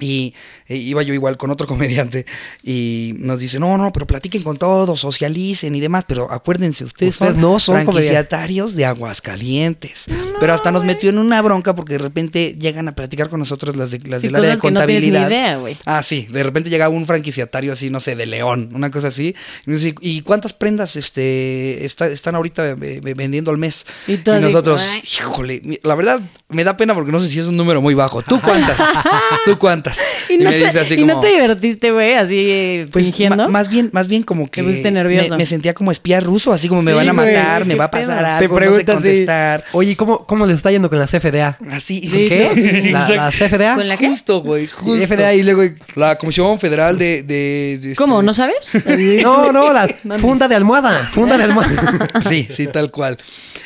[0.00, 0.34] Y
[0.66, 2.24] e iba yo igual con otro comediante
[2.62, 7.14] y nos dice, no, no, pero platiquen con todos, socialicen y demás, pero acuérdense, ustedes,
[7.14, 10.04] Ustedes son, no son franquiciatarios de Aguascalientes.
[10.40, 13.76] pero hasta nos metió en una bronca porque de repente llegan a platicar con nosotros
[13.76, 15.28] las, de, las Sí, del área de que no contabilidad.
[15.28, 15.76] idea, güey.
[15.84, 19.34] Ah, sí, de repente llega un franquiciatario así, no sé, de León, una cosa así.
[19.66, 23.86] Y, nos dice, ¿y cuántas prendas este, está- están ahorita eh, eh, vendiendo al mes?
[24.06, 27.56] Y Y, nosotros, híjole, la verdad me da pena porque no sé si es un
[27.56, 28.22] número muy bajo.
[28.22, 28.76] ¿Tú cuántas?
[29.44, 29.87] ¿Tú cuántas?
[30.28, 33.06] Y no, me te, dice así y no como, te divertiste, güey, así eh, pues,
[33.06, 33.48] fingiendo.
[33.48, 35.30] más bien, más bien como que nervioso.
[35.30, 37.84] Me, me sentía como espía ruso, así como me Sí, van a matar, me va
[37.84, 38.38] a pasar pedo.
[38.38, 39.64] Te algo, no sé contestar.
[39.72, 41.58] oye, ¿cómo, ¿cómo les está yendo con la CFDA?
[41.70, 42.00] Así.
[42.00, 42.90] ¿Qué?
[42.92, 43.74] ¿La, la CFDA?
[43.74, 44.08] ¿Con la qué?
[44.08, 45.06] Justo, güey, justo.
[45.06, 45.62] FDA y luego...
[45.94, 47.22] La Comisión Federal de...
[47.22, 48.22] de- de este- ¿Cómo?
[48.22, 48.82] ¿No sabes?
[49.22, 52.08] No, no, la funda de almohada, funda de almohada.
[52.28, 53.16] Sí, sí, tal cual.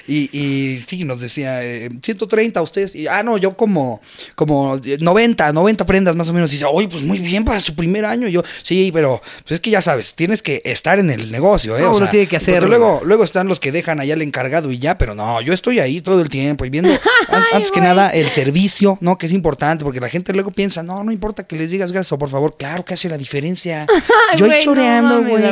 [0.06, 2.94] Y, y sí, nos decía, eh, 130 ustedes.
[2.96, 4.00] Y, ah, no, yo como,
[4.34, 6.50] como 90, 90 prendas más o menos.
[6.52, 8.26] Y dice, oye, pues muy bien para su primer año.
[8.28, 11.76] Y yo, sí, pero pues es que ya sabes, tienes que estar en el negocio,
[11.76, 11.80] ¿eh?
[11.82, 12.68] No, O uno sea, tiene que hacerlo.
[12.68, 15.78] Luego, luego están los que dejan allá al encargado y ya, pero no, yo estoy
[15.80, 16.92] ahí todo el tiempo y viendo,
[17.28, 19.18] an- Ay, antes que nada, el servicio, ¿no?
[19.18, 22.12] Que es importante, porque la gente luego piensa, no, no importa que les digas gracias
[22.12, 23.86] o por favor, claro que hace la diferencia.
[24.32, 25.44] Ay, yo ahí choreando, güey.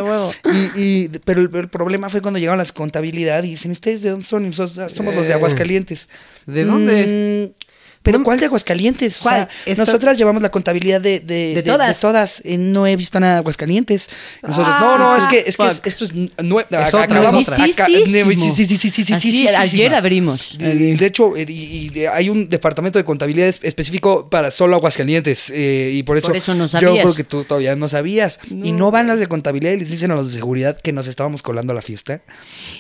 [0.74, 4.10] Y, y- pero el, el problema fue cuando llegaron las contabilidad y dicen, ¿ustedes de
[4.10, 4.44] dónde son?
[4.44, 6.08] Y nosotros "Ah, somos los de Eh, Aguascalientes.
[6.46, 7.52] ¿de dónde?
[7.56, 7.69] Mm,
[8.02, 9.18] ¿Pero cuál de Aguascalientes?
[9.20, 9.34] O ¿Cuál?
[9.34, 11.88] sea, Esta- nosotras llevamos la contabilidad de, de, De todas.
[11.88, 12.40] de todas.
[12.46, 14.08] Eh, no he visto nada de Aguascalientes.
[14.42, 17.66] Nosotros, Ah, no, no, es que, es que es- esto es nue- Es acabamos acá-
[17.66, 20.56] sí, sí, sí, sí, sí, sí, Así, sí, sí, ayer abrimos.
[20.60, 24.76] Eh, De hecho, eh, y, y hay un departamento de contabilidad es- específico para solo
[24.76, 25.50] Aguascalientes.
[25.54, 26.92] eh, y por eso, Por eso no yo sabías.
[27.02, 28.40] creo que tú todavía no sabías.
[28.50, 31.06] Y no van las de contabilidad y les dicen a los de seguridad que nos
[31.06, 32.22] estábamos colando a la fiesta.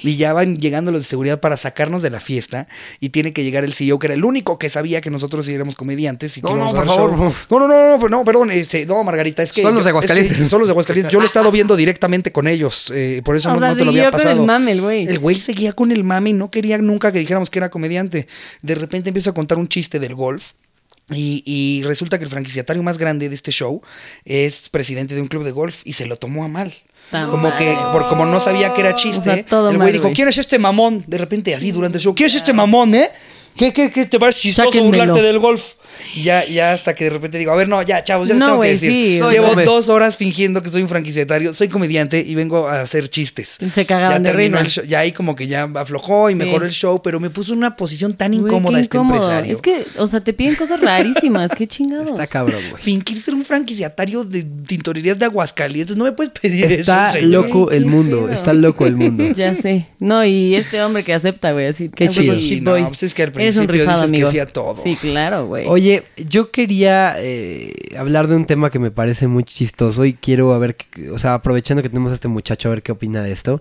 [0.02, 2.68] Y ya van llegando los de seguridad para sacarnos de la fiesta.
[3.00, 5.52] Y tiene que llegar el CEO, que era el único que sabía que nosotros sí
[5.52, 6.38] éramos comediantes.
[6.38, 7.34] Y que No, íbamos no, por favor, show.
[7.50, 8.50] No, no, no, no, no, perdón.
[8.50, 9.62] Este, no, Margarita, es que.
[9.62, 10.48] Son los de es que Aguascalientes.
[10.48, 11.12] son los de Aguascalientes.
[11.12, 12.90] Yo lo he estado viendo directamente con ellos.
[12.94, 14.40] eh, por eso O no, sea, no te lo había siguió con pasado.
[14.40, 15.06] el mame el güey.
[15.06, 18.28] El güey seguía con el mame y no quería nunca que dijéramos que era comediante.
[18.62, 20.52] De repente empiezo a contar un chiste del golf.
[21.12, 23.82] Y, y resulta que el franquiciatario más grande de este show
[24.24, 26.72] es presidente de un club de golf y se lo tomó a mal.
[27.10, 27.58] Tan Como mal.
[27.58, 30.12] que, por como no sabía que era chiste, O sea, todo el güey dijo.
[30.14, 31.02] ¿quién es este mamón?
[31.08, 33.10] De repente, así durante el show, ¿quién es este mamón, eh?
[33.56, 35.04] ¿Qué, qué, qué te parece chistoso Sáquenmelo.
[35.04, 35.74] burlarte del golf?
[36.14, 38.40] Y ya, ya hasta que de repente digo, a ver, no, ya, chavos, ya les
[38.40, 38.90] No, tengo güey, que decir.
[38.90, 42.80] sí, Soy Llevo dos horas fingiendo que soy un franquiciatario, soy comediante y vengo a
[42.80, 43.58] hacer chistes.
[43.70, 44.64] Se cagaban ya de terminó risa.
[44.64, 46.38] el show, ya ahí como que ya aflojó y Sí.
[46.38, 49.16] mejoró el show, pero me puso en una posición tan Güey, incómoda este incómodo.
[49.20, 49.52] empresario.
[49.54, 51.50] Es que, o sea, te piden cosas rarísimas.
[51.56, 52.08] Qué chingados.
[52.10, 52.82] Está cabrón, güey.
[52.82, 57.46] Fingir ser un franquiciatario de tintorerías de Aguascalientes, no me puedes pedir Está eso, señor.
[57.46, 58.30] loco el Qué mundo, pedo.
[58.32, 59.24] está loco el mundo.
[59.36, 59.86] Ya sé.
[59.98, 61.90] No, y este hombre que acepta, güey, así.
[61.94, 62.38] Qué "Ah, chido.
[62.38, 62.84] Sí, no, boy".
[62.84, 64.30] pues es que al Eres un principio rifado, dices que amigo.
[64.30, 64.82] sí a todo.
[64.82, 65.66] Sí, claro, güey.
[65.68, 70.52] Oye, yo quería eh, hablar de un tema que me parece muy chistoso y quiero
[70.54, 70.76] a ver,
[71.12, 73.60] o sea, aprovechando que tenemos a este muchacho, a ver qué opina de esto.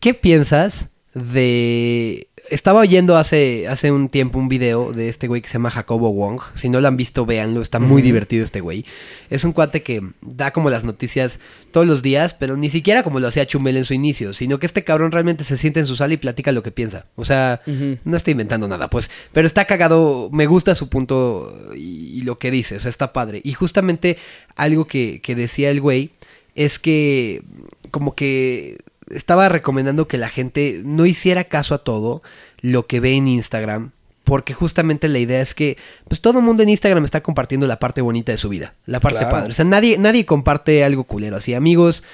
[0.00, 2.27] ¿Qué piensas de...
[2.50, 6.12] Estaba oyendo hace, hace un tiempo un video de este güey que se llama Jacobo
[6.12, 6.40] Wong.
[6.54, 7.60] Si no lo han visto, véanlo.
[7.60, 8.84] Está muy divertido este güey.
[9.30, 11.40] Es un cuate que da como las noticias
[11.70, 14.66] todos los días, pero ni siquiera como lo hacía Chumel en su inicio, sino que
[14.66, 17.06] este cabrón realmente se siente en su sala y platica lo que piensa.
[17.16, 17.60] O sea,
[18.04, 19.10] no está inventando nada, pues.
[19.32, 23.12] Pero está cagado, me gusta su punto y, y lo que dice, o sea, está
[23.12, 23.40] padre.
[23.44, 24.16] Y justamente
[24.56, 26.10] algo que, que decía el güey
[26.54, 27.42] es que
[27.90, 28.78] como que
[29.10, 32.22] estaba recomendando que la gente no hiciera caso a todo
[32.60, 33.90] lo que ve en Instagram.
[34.24, 37.78] Porque justamente la idea es que pues todo el mundo en Instagram está compartiendo la
[37.78, 39.32] parte bonita de su vida, la parte Claro.
[39.34, 39.50] padre.
[39.52, 41.36] O sea, nadie, nadie comparte algo culero.
[41.36, 42.04] Así, amigos,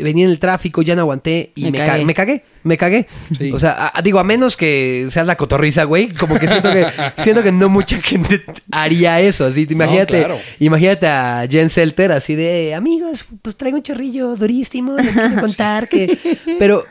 [0.00, 2.04] venía en el tráfico, ya no aguanté y Me me, ca- cagué.
[2.04, 3.06] me cagué, me cagué.
[3.38, 3.52] Sí.
[3.52, 6.86] O sea, a- digo, a menos que seas la cotorriza, güey, como que siento que
[7.22, 9.46] siento que no mucha gente haría eso.
[9.46, 10.38] Así, No, imagínate, claro.
[10.60, 15.88] imagínate a Jen Selter así de, amigos, pues traigo un chorrillo durísimo, les quiero contar
[15.88, 16.18] que...
[16.58, 16.84] Pero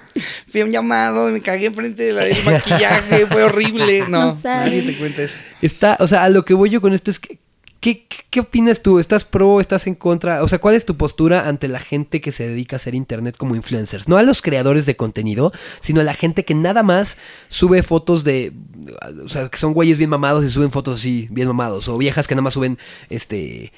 [0.51, 4.01] Fui a un llamado y me cagué enfrente de la del maquillaje, fue horrible.
[4.09, 5.41] No, No nadie te cuenta eso.
[5.61, 7.39] Está, o sea, a lo que voy yo con esto es que,
[7.81, 8.99] ¿qué, qué, qué opinas tú?
[8.99, 9.59] ¿Estás pro?
[9.59, 10.43] ¿Estás en contra?
[10.43, 13.35] O sea, ¿cuál es tu postura ante la gente que se dedica a hacer internet
[13.35, 14.07] como influencers?
[14.07, 15.51] No a los creadores de contenido,
[15.81, 17.17] sino a la gente que nada más
[17.49, 18.53] sube fotos de,
[19.25, 22.27] o sea, que son güeyes bien mamados y suben fotos así, bien mamados, o viejas
[22.27, 22.77] que nada más suben,
[23.09, 23.73] este,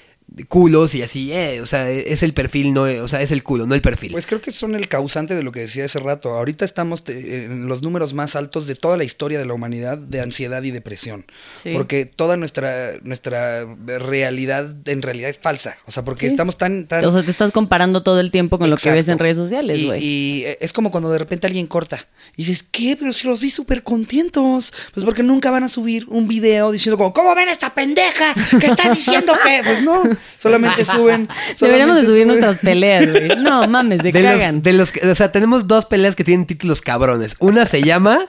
[0.47, 3.67] culos y así, eh, o sea, es el perfil, no, o sea, es el culo,
[3.67, 4.11] no el perfil.
[4.13, 6.31] Pues creo que son el causante de lo que decía hace rato.
[6.31, 10.21] Ahorita estamos en los números más altos de toda la historia de la humanidad de
[10.21, 11.25] ansiedad y depresión.
[11.61, 11.71] Sí.
[11.73, 15.77] Porque toda nuestra, nuestra realidad en realidad es falsa.
[15.85, 16.31] O sea, porque Sí.
[16.31, 16.87] estamos tan...
[16.87, 19.37] tan O sea, te estás comparando todo el tiempo con lo que ves en redes
[19.37, 20.03] sociales, Y- güey.
[20.03, 22.07] Y, eh, es como cuando de repente alguien corta.
[22.35, 22.95] Y dices, ¿qué?
[22.99, 24.73] Pero si los vi súper contentos.
[24.93, 28.33] Pues porque nunca van a subir un video diciendo como, ¿cómo ven esta pendeja?
[28.59, 29.61] ¿Qué estás diciendo que?
[29.63, 30.03] Pues no,
[30.39, 31.27] solamente suben.
[31.59, 32.27] Deberíamos de subir suben.
[32.27, 33.35] nuestras peleas, güey.
[33.37, 34.55] No, mames, se de cagan.
[34.55, 37.35] los, de los que- o sea, tenemos dos peleas que tienen títulos cabrones.
[37.39, 38.19] Una se llama...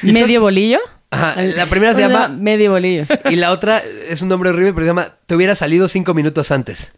[0.00, 0.78] son- ¿Medio bolillo?
[1.10, 3.04] Ajá, la primera se ¿Cómo llama Medio bolillo.
[3.30, 6.50] Y la otra es un nombre horrible, pero se llama Te hubiera salido cinco minutos
[6.50, 6.92] antes.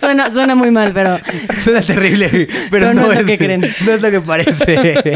[0.00, 1.18] Suena, suena muy mal, pero
[1.58, 3.60] Suena terrible, pero, Pero no, no es lo que creen.
[3.84, 5.10] No es lo que parece.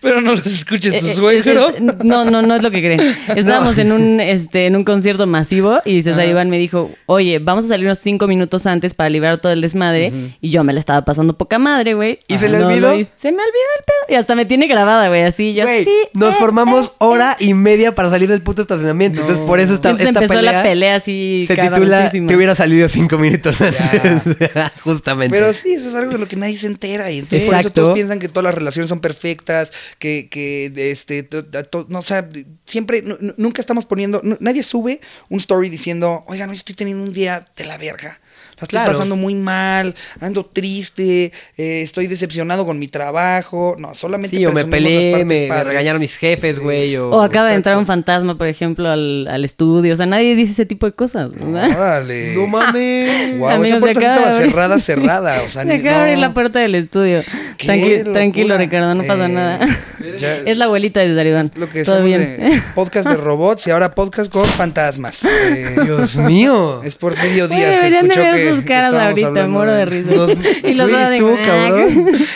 [0.00, 1.68] Pero no los escuches Eh, tu eh, suegro.
[1.70, 3.16] es- no, no, no es lo que creen.
[3.36, 7.64] Estábamos en un este en un concierto masivo y César Iván me dijo, oye, vamos
[7.64, 10.12] a salir unos cinco minutos antes para librar todo el desmadre.
[10.40, 12.20] Y yo me la estaba pasando poca madre, güey.
[12.28, 12.90] ¿Y se le No, olvidó?
[12.92, 14.14] se me olvidó el pedo.
[14.14, 15.54] Y hasta me tiene grabada, güey, así.
[15.54, 15.88] Yo, sí.
[16.14, 19.20] nos eh, formamos eh, hora y media para salir del puto estacionamiento.
[19.20, 22.10] Entonces, por eso esta, Entonces esta empezó pelea, la pelea así se titula.
[22.10, 23.80] Te hubiera salido cinco minutos antes.
[24.82, 25.34] Justamente.
[25.34, 27.10] Pero sí, eso es algo de lo que nadie se entera.
[27.10, 27.82] Y entonces por eso Exacto.
[27.82, 32.02] todos piensan que todas las relaciones son perfectas, que, que este, to- to- no, o
[32.02, 32.28] sea,
[32.66, 37.02] siempre, nu- nu- nunca estamos poniendo, nadie sube un story diciendo, oigan, hoy estoy teniendo
[37.04, 38.20] un día de la verga.
[38.62, 38.92] La estoy Claro.
[38.92, 43.74] pasando muy mal, ando triste, eh, estoy decepcionado con mi trabajo.
[43.78, 46.96] No, solamente Sí, o me peleé, me, me regañaron mis jefes, güey.
[46.96, 49.92] O, O acaba de entrar un fantasma, por ejemplo, al, al estudio.
[49.92, 51.70] O sea, nadie dice ese tipo de cosas, ¿verdad?
[51.76, 52.34] Órale.
[52.34, 53.38] No mames.
[53.38, 54.50] Wow, Amigos, esa puerta se estaba abrir.
[54.50, 55.42] cerrada, cerrada.
[55.44, 56.20] O sea, Se acaba de abrir no.
[56.20, 57.22] la puerta del estudio.
[57.58, 58.12] Tranqui- locura.
[58.12, 59.58] tranquilo, Ricardo, no pasa Eh, nada.
[60.18, 61.50] ya- Es la abuelita de Daribán.
[61.56, 62.20] lo que Todo bien.
[62.20, 65.24] de podcast de robots y ahora podcast con fantasmas.
[65.24, 66.80] Eh, Dios mío.
[66.84, 70.10] es Porfirio Díaz que deberían de escuchó que sus caras ahorita, moro de risa.
[70.14, 70.32] Nos-
[70.64, 72.08] y los de- cabrón.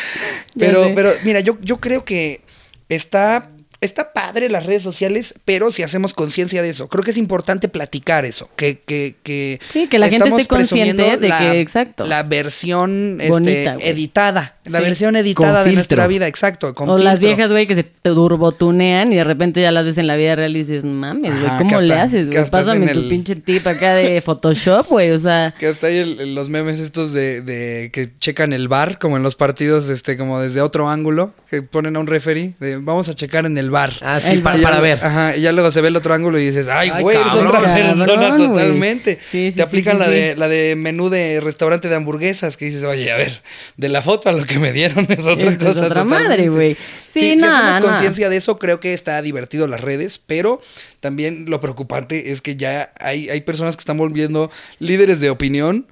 [0.58, 2.40] Pero, pero mira, yo, yo creo que
[2.88, 3.50] está,
[3.86, 7.68] está padre las redes sociales, pero si hacemos conciencia de eso, creo que es importante
[7.68, 12.04] platicar eso, que, que, que Sí, que la gente esté consciente de la- que, exacto.
[12.06, 14.84] La versión este, Bonita, editada, la Sí.
[14.84, 15.74] versión Con editada de filtro.
[15.76, 16.74] nuestra vida, exacto.
[16.74, 17.84] con o las viejas, güey, que se
[18.30, 21.58] turbotunean y de repente ya las ves en la vida real y dices, mames, güey,
[21.58, 22.44] ¿cómo le haces, güey?
[22.50, 25.54] Pásame tu el- pinche tip acá de Photoshop, güey, o sea...
[25.58, 29.22] Que hasta ahí el- los memes estos de, de que checan el bar, como en
[29.22, 33.14] los partidos, este, como desde otro ángulo, que ponen a un referee, de vamos a
[33.14, 33.75] checar en el bar.
[34.00, 34.98] Ah, sí, El para, para ver.
[35.02, 37.46] Ajá, y ya luego se ve el otro ángulo y dices, ay, güey, es cabrón.
[37.48, 39.18] otra persona totalmente.
[39.30, 40.10] Sí, sí, Te aplican sí, la, sí.
[40.12, 43.42] De, la de menú de restaurante de hamburguesas, que dices, oye, a ver,
[43.76, 45.86] de la foto a lo que me dieron es otra Esto es cosa.
[45.86, 46.28] otra totalmente".
[46.28, 46.76] madre, güey.
[47.06, 47.80] Sí, si no, hacemos no.
[47.92, 50.60] conciencia de eso, creo que está divertido las redes, pero
[51.00, 54.50] también lo preocupante es que ya hay, hay personas que están volviendo
[54.80, 55.86] líderes de opinión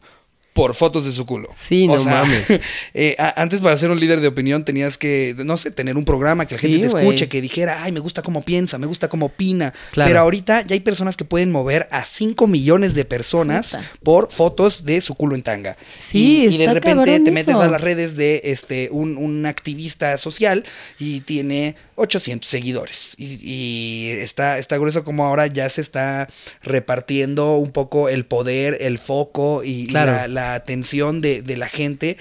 [0.54, 1.50] por fotos de su culo.
[1.54, 2.44] Sí, no mames.
[2.94, 6.04] eh, a- antes para ser un líder de opinión tenías que, no sé, tener un
[6.04, 8.86] programa que la gente Sí, te escuche, que dijera, ay, me gusta cómo piensa, me
[8.86, 9.74] gusta cómo opina.
[9.90, 10.08] Claro.
[10.08, 13.90] Pero ahorita ya hay personas que pueden mover a 5 millones de personas Puta.
[14.04, 15.76] por fotos de su culo en tanga.
[15.98, 17.62] Sí, y, y de repente te metes eso.
[17.62, 20.64] a las redes de este un, un activista social
[21.00, 23.14] y tiene 800 seguidores.
[23.18, 26.28] Y, y está, está grueso como ahora ya se está
[26.62, 30.12] repartiendo un poco el poder, el foco y, y Claro.
[30.12, 32.16] la, la atención de, de la gente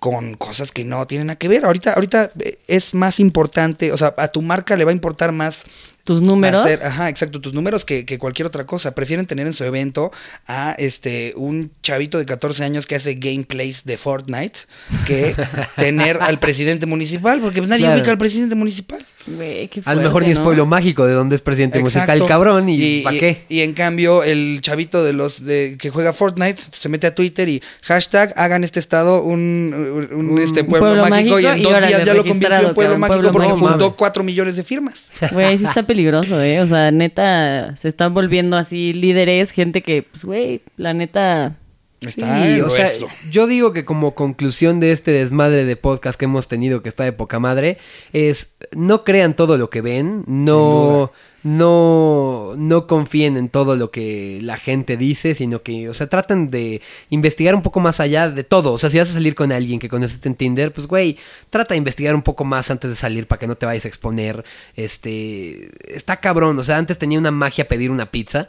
[0.00, 1.64] con cosas que no tienen nada que ver.
[1.64, 5.32] Ahorita, ahorita eh, es más importante, o sea, a tu marca le va a importar
[5.32, 5.64] más
[6.08, 6.60] Tus números.
[6.64, 8.94] hacer- ajá, exacto, tus números que, que cualquier otra cosa.
[8.94, 10.10] Prefieren tener en su evento
[10.46, 14.60] a este un chavito de 14 años que hace gameplays de Fortnite
[15.06, 15.34] que
[15.76, 17.96] tener al presidente municipal, porque pues nadie Claro.
[17.98, 19.04] ubica al presidente municipal.
[19.36, 20.44] Güey, qué A lo mejor fuerte, ni es ¿no?
[20.44, 22.26] pueblo mágico de donde es presidente musical Exacto.
[22.26, 23.42] cabrón y, ¿para y- qué?
[23.48, 27.48] y en cambio, el chavito de los de que juega Fortnite se mete a Twitter
[27.48, 31.62] y hashtag hagan este estado un, un, Un este pueblo, pueblo mágico, y en y
[31.62, 33.68] dos órale, días ya lo convirtió en pueblo cabrón, mágico pueblo porque mágico.
[33.68, 35.10] juntó cuatro millones de firmas.
[35.32, 36.60] Güey, sí está peligroso, ¿eh?
[36.60, 41.54] O sea, neta, se están volviendo así líderes, gente que, pues, güey, la neta...
[42.00, 42.88] Está Sí, o sea,
[43.30, 47.04] yo digo que como conclusión de este desmadre de podcast que hemos tenido, que está
[47.04, 47.78] de poca madre,
[48.12, 51.12] es no crean todo lo que ven, no,
[51.44, 56.48] no, no confíen en todo lo que la gente dice, sino que, o sea, traten
[56.50, 56.80] de
[57.10, 58.72] investigar un poco más allá de todo.
[58.72, 61.16] O sea, si vas a salir con alguien que conociste en Tinder, pues, güey,
[61.50, 63.88] trata de investigar un poco más antes de salir para que no te vayas a
[63.88, 64.44] exponer.
[64.76, 66.58] Este, está cabrón.
[66.58, 68.48] O sea, antes tenía una magia pedir una pizza.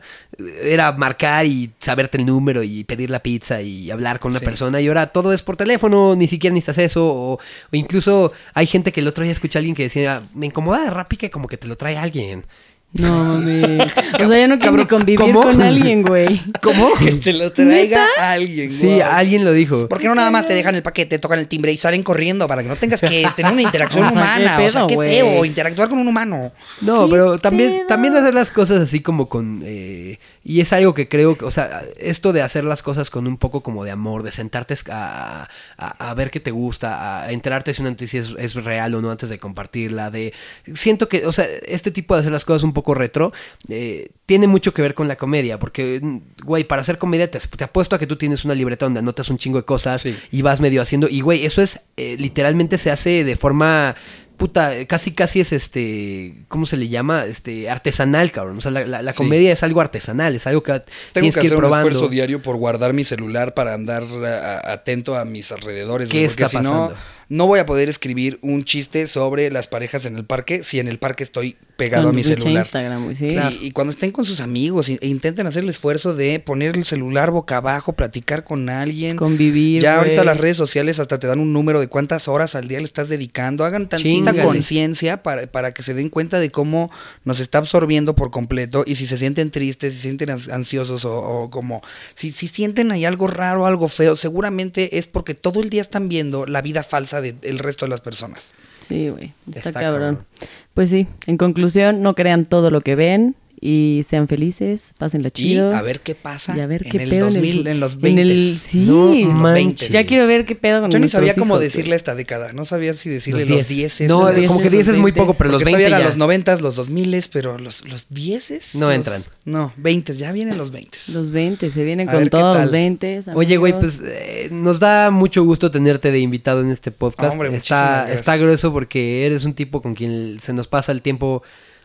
[0.64, 4.46] Era marcar y saberte el número y pedir la pizza y hablar con una Sí.
[4.46, 4.82] persona.
[4.82, 7.06] Y ahora todo es por teléfono, ni siquiera necesitas eso.
[7.06, 7.40] O, o
[7.74, 10.90] incluso hay gente que el otro día escuché a alguien que decía, me incomoda de
[10.90, 12.46] Rappi que como que te lo trae alguien.
[12.92, 13.78] No, mami.
[14.24, 15.44] O sea, yo no quiero ni convivir ¿cómo?
[15.44, 16.42] con alguien, güey.
[16.62, 16.90] ¿Cómo?
[17.00, 18.72] Que te lo traiga alguien.
[18.74, 19.10] Sí, guau.
[19.12, 19.88] alguien lo dijo.
[19.88, 22.48] ¿Por qué no nada más te dejan el paquete, tocan el timbre y salen corriendo
[22.48, 24.58] para que no tengas que tener una interacción O sea, humana?
[24.58, 25.10] ¿qué o sea, qué güey?
[25.10, 26.52] feo interactuar con un humano.
[26.82, 27.88] No, ¿Qué pero también, pedo?
[27.88, 29.62] también hacer las cosas así como con...
[29.64, 30.18] eh,
[30.52, 33.38] y es algo que creo, que, o sea, esto de hacer las cosas con un
[33.38, 35.48] poco como de amor, de sentarte a,
[35.78, 39.02] a- a ver qué te gusta, a enterarte si una noticia es, es real o
[39.02, 40.34] no antes de compartirla, de...
[40.74, 43.32] Siento que, o sea, este tipo de hacer las cosas un poco retro
[43.68, 46.02] eh, tiene mucho que ver con la comedia, porque,
[46.44, 49.30] güey, para hacer comedia te, te apuesto a que tú tienes una libreta donde anotas
[49.30, 50.18] un chingo de cosas Sí.
[50.32, 51.08] y vas medio haciendo...
[51.10, 53.96] Y, güey, eso es, eh, literalmente se hace de forma
[54.40, 57.26] puta, casi casi es este, ¿cómo se le llama?
[57.28, 58.58] Este, artesanal, cabrón.
[58.58, 59.18] O sea, la, la- la Sí.
[59.18, 60.84] comedia es algo artesanal, es algo que Tengo
[61.14, 61.88] tienes que que ir hacer un probando.
[61.90, 66.10] esfuerzo diario por guardar mi celular para andar a- atento a mis alrededores.
[66.10, 66.90] ¿Qué porque está si pasando?
[66.90, 70.88] no voy a poder escribir un chiste sobre las parejas en el parque si en
[70.88, 72.66] el parque estoy pegado Con a mi celular.
[72.66, 73.28] Instagram, sí.
[73.62, 76.84] Y, y cuando estén con sus amigos e intenten hacer el esfuerzo de poner el
[76.84, 79.16] celular boca abajo, platicar con alguien.
[79.16, 82.68] Convivir, Ya ahorita las redes sociales hasta te dan un número de cuántas horas al
[82.68, 83.64] día le estás dedicando.
[83.64, 86.92] Hagan tantita conciencia para, para que se den cuenta de cómo
[87.24, 91.06] nos está absorbiendo por completo y si se sienten tristes, si se sienten ans- ansiosos
[91.06, 91.82] o, o como
[92.14, 96.10] si, si sienten ahí algo raro, algo feo, seguramente es porque todo el día están
[96.10, 98.54] viendo la vida falsa del resto de las personas.
[98.82, 99.34] Sí, güey.
[99.48, 100.16] Está, Está cabrón.
[100.16, 100.26] cabrón.
[100.74, 105.32] Pues sí, en conclusión, no crean todo lo que ven y sean felices, pásenla Y
[105.32, 105.76] chido.
[105.76, 107.80] a ver qué pasa Y a ver en qué el pedo 2000, en, en, el,
[107.80, 108.22] los en 20.
[108.22, 108.80] el- sí.
[108.88, 109.54] No En los manches.
[109.54, 109.90] 20.
[109.90, 112.54] ya quiero ver qué pedo con Yo ni sabía cómo hijos, decirle esta década.
[112.54, 113.98] No sabía si decirle Los los 10.
[113.98, 114.10] 10.
[114.10, 116.00] No, los como que 10, 10 es muy los poco, pero los Porque 20 todavía
[116.00, 116.06] ya.
[116.06, 119.24] los 90, los 2000, pero los, los 10 No entran.
[119.46, 120.98] No, 20, ya vienen los 20.
[121.14, 123.20] Los 20, se vienen A con todos los 20.
[123.36, 127.34] Oye, güey, pues eh, nos da mucho gusto tenerte de invitado en este podcast.
[127.34, 131.44] Hombre, está, está grueso porque eres un tipo con quien se nos pasa el tiempo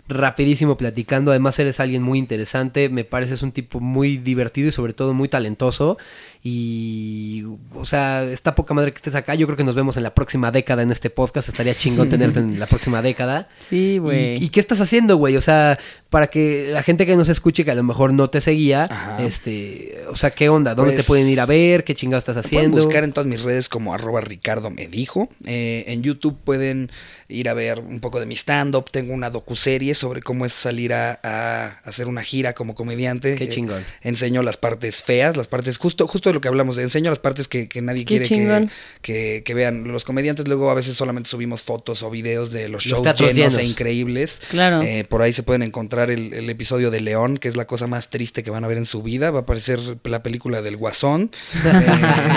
[0.09, 1.30] rapidísimo platicando.
[1.30, 2.88] Además, eres alguien muy interesante.
[2.88, 5.96] Me pareces un tipo muy divertido y sobre todo muy talentoso.
[6.42, 7.44] Y,
[7.74, 9.34] o sea, está poca madre que estés acá.
[9.34, 11.48] Yo creo que nos vemos en la próxima década en este podcast.
[11.48, 13.48] Estaría chingón tenerte en la próxima década.
[13.68, 14.36] Sí, güey.
[14.36, 15.36] ¿Y, y qué estás haciendo, güey?
[15.36, 15.78] O sea,
[16.11, 19.24] para que la gente que nos escuche, que a lo mejor no te seguía, Ajá.
[19.24, 20.74] este, o sea, ¿qué onda?
[20.74, 21.82] ¿Dónde Pues, te pueden ir a ver?
[21.82, 22.76] ¿Qué chingado estás Me Pueden haciendo?
[22.84, 25.28] buscar en todas mis redes como arroba Ricardo me dijo.
[25.46, 26.90] Eh, en YouTube pueden
[27.28, 28.90] ir a ver un poco de mi stand-up.
[28.90, 33.34] Tengo una docuserie sobre cómo es salir a, a hacer una gira como comediante.
[33.36, 33.84] Qué Eh, chingón.
[34.03, 37.18] enseño las partes feas, las partes, justo, justo de lo que hablamos, de enseño las
[37.18, 38.68] partes que, que nadie Qué quiere que,
[39.03, 39.84] que, que vean.
[39.88, 43.34] Los comediantes luego a veces solamente subimos fotos o videos de los Los shows teatros
[43.34, 43.66] llenos, llenos.
[43.66, 44.42] e increíbles.
[44.51, 44.82] Claro.
[44.82, 47.86] Eh, por ahí se pueden encontrar el, el episodio de León, que es la cosa
[47.86, 49.30] más triste que van a ver en su vida.
[49.30, 51.30] Va a aparecer la película del Guasón.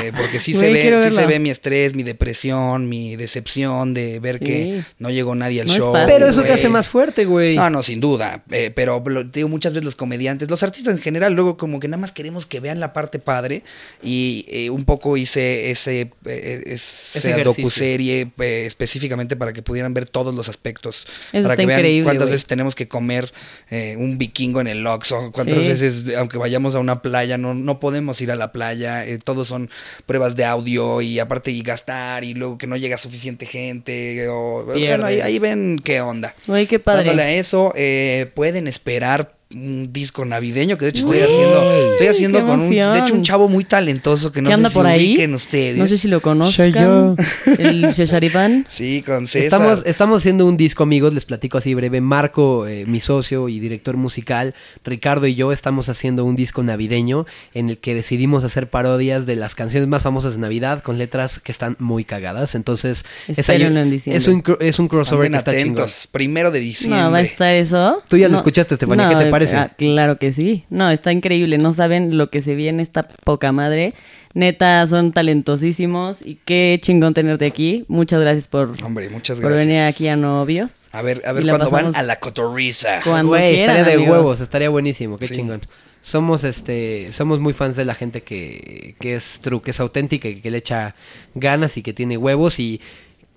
[0.03, 4.19] eh, porque sí, se ve, sí se ve mi estrés, mi depresión, mi decepción de
[4.19, 5.91] ver que no llegó nadie al No es show.
[5.93, 7.46] fácil, Pero eso te hace más fuerte, güey.
[7.55, 8.43] No, no, sin duda.
[8.51, 11.79] Eh, pero lo- te digo, muchas veces los comediantes, los artistas en general, luego como
[11.79, 13.63] que nada más queremos que vean la parte padre.
[14.03, 17.43] Y eh, un poco hice ese, eh, esa ejercicio.
[17.43, 21.07] docuserie eh, específicamente para que pudieran ver todos los aspectos.
[21.31, 22.33] Eso para está que vean increíble, cuántas güey.
[22.33, 23.31] veces tenemos que comer
[23.69, 25.67] eh, un vikingo en el Oxxo, cuántas Sí.
[25.67, 29.05] veces, aunque vayamos a una playa, no, no podemos ir a la playa.
[29.05, 29.69] eh, todos son
[30.05, 34.27] pruebas de audio y aparte y gastar y luego que no llega suficiente gente.
[34.29, 36.35] O, bueno, ahí, ahí ven qué onda.
[36.47, 37.05] Güey, qué padre.
[37.05, 42.07] Dándole a eso, eh, pueden esperar un disco navideño que de hecho estoy haciendo estoy
[42.07, 44.75] haciendo con un de hecho un chavo muy talentoso que no ¿Qué sé anda si
[44.75, 45.07] por ahí?
[45.07, 46.73] ubiquen ustedes No sé si lo conozcan.
[46.73, 47.15] Soy yo.
[47.57, 48.65] El Shesharibán.
[48.67, 52.01] sí con César Estamos, estamos haciendo un disco, amigos, les platico así breve.
[52.01, 57.25] Marco, eh, mi socio y director musical, Ricardo y yo estamos haciendo un disco navideño
[57.53, 61.39] en el que decidimos hacer parodias de las canciones más famosas de Navidad con letras
[61.39, 62.53] que están muy cagadas.
[62.55, 65.69] Entonces, es, ahí- en es un, es un crossover que está chingón.
[65.83, 68.03] atentos primero de diciembre No, va a estar eso.
[68.09, 69.55] Tú ya lo escuchaste, Estefanía, ¿qué te eh, parece?
[69.57, 70.65] ah, claro que sí.
[70.69, 71.57] No, está increíble.
[71.57, 73.93] No saben lo que se viene esta poca madre.
[74.33, 77.85] Neta, son talentosísimos y qué chingón tenerte aquí.
[77.87, 80.89] Muchas gracias por, hombre muchas por venir aquí a Novios.
[80.91, 84.17] a ver a ver cuando van a la cotorriza Cuando Güey, quieran, estaría de amigos.
[84.19, 85.35] huevos, estaría buenísimo, qué Sí.
[85.35, 85.61] chingón.
[86.01, 90.29] Somos este, somos muy fans de la gente que, que es true, que es auténtica,
[90.29, 90.93] y que le echa
[91.33, 92.79] ganas y que tiene huevos y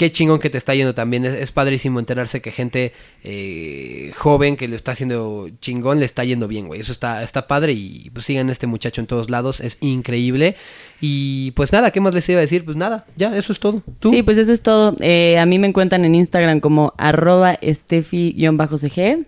[0.01, 1.26] qué chingón que te está yendo también.
[1.26, 6.24] Es, es padrísimo enterarse que gente eh, joven que lo está haciendo chingón le está
[6.24, 6.80] yendo bien, güey.
[6.80, 10.57] Eso está, está padre y pues sigan a este muchacho en todos lados, es increíble.
[11.03, 12.64] Y pues nada, ¿qué más les iba a decir?
[12.64, 13.82] Pues nada, ya, eso es todo.
[13.98, 14.09] ¿Tú?
[14.11, 14.96] Sí, pues eso es todo.
[15.01, 19.26] Eh, a mí me encuentran en Instagram como arroba estefi-cg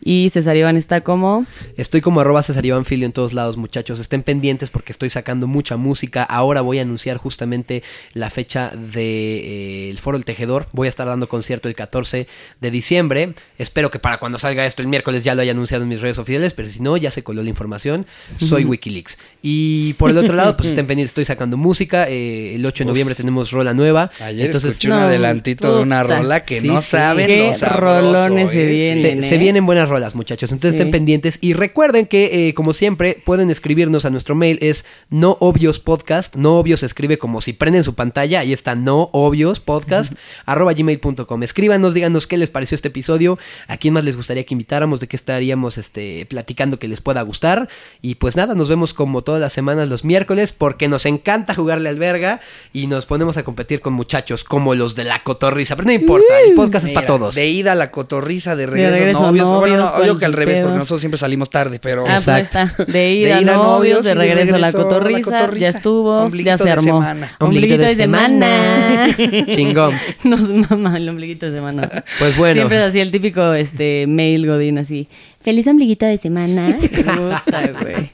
[0.00, 1.46] y César Iván está como...
[1.76, 3.98] Estoy como arroba César Iván Filio en todos lados, muchachos.
[4.00, 6.22] Estén pendientes porque estoy sacando mucha música.
[6.22, 7.82] Ahora voy a anunciar justamente
[8.14, 10.68] la fecha del de, eh, Foro El Tejedor.
[10.72, 12.26] Voy a estar dando concierto el 14
[12.60, 13.34] de diciembre.
[13.58, 16.18] Espero que para cuando salga esto el miércoles ya lo haya anunciado en mis redes
[16.18, 18.06] oficiales, pero si no, ya se coló la información.
[18.38, 19.18] Soy Wikileaks.
[19.42, 21.10] Y por el otro lado, pues estén pendientes.
[21.10, 22.06] Estoy sacando música.
[22.08, 24.10] Eh, el 8 de noviembre tenemos rola nueva.
[24.20, 26.88] ayer Entonces, escuché un no, adelantito de una rola que Sí, no sí.
[26.90, 29.22] saben Qué lo sabroso, rolones se vienen.
[29.22, 29.38] se ¿eh?
[29.38, 30.52] vienen buenas rolas, muchachos.
[30.52, 30.78] Entonces Sí.
[30.78, 31.38] estén pendientes.
[31.40, 34.58] Y recuerden que, eh, como siempre, pueden escribirnos a nuestro mail.
[34.62, 36.36] Es no obvios podcast.
[36.36, 38.40] No obvios se escribe como si prenden su pantalla.
[38.40, 40.14] Ahí está no obvios podcast.
[40.44, 41.42] arroba gmail.com.
[41.42, 43.38] Escríbanos, díganos qué les pareció este episodio.
[43.68, 45.00] A quién más les gustaría que invitáramos.
[45.00, 47.68] De qué estaríamos este, platicando que les pueda gustar.
[48.02, 50.52] Y pues nada, nos vemos como todas las semanas los miércoles.
[50.52, 52.40] Porque nos encanta jugarle al verga.
[52.72, 55.76] Y nos ponemos a competir con muchachos como los de la cotorriza.
[55.76, 57.34] Pero no importa, el podcast es para todos.
[57.34, 59.48] De ida a la cotorriza, de regreso, regreso, novios.
[59.50, 62.02] Bueno, no, novios, obvio ¿cuál que al revés, porque nosotros siempre salimos tarde, pero.
[62.06, 62.82] Ah, pues Exacto.
[62.82, 62.92] está.
[62.92, 64.88] De ida, De ida, novios, novios de y de regreso, a la regreso
[65.30, 65.56] cotorriza.
[65.58, 66.82] Ya estuvo, Ombliguito ya se de armó.
[66.84, 67.30] semana.
[67.40, 69.06] Ombliguito de semana.
[69.48, 69.94] Chingón.
[70.24, 71.88] Nos mama el ombliguito de semana.
[72.18, 72.54] Pues bueno.
[72.54, 75.08] Siempre es así el típico este mail godín así.
[75.42, 76.76] Feliz ombliguito de semana.
[76.80, 78.10] Puta, güey.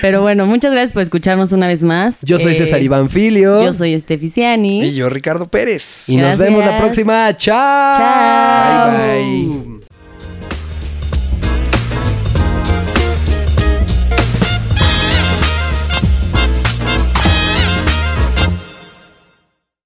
[0.00, 2.18] Pero bueno, muchas gracias por escucharnos una vez más.
[2.22, 3.62] Yo soy Eh, César Iván Filio.
[3.64, 4.82] Yo soy Esteficiani.
[4.84, 6.08] Y yo, Ricardo Pérez.
[6.08, 7.36] Y nos vemos la próxima.
[7.36, 7.96] Chao.
[7.98, 8.90] Chao.
[8.90, 9.73] Bye, bye.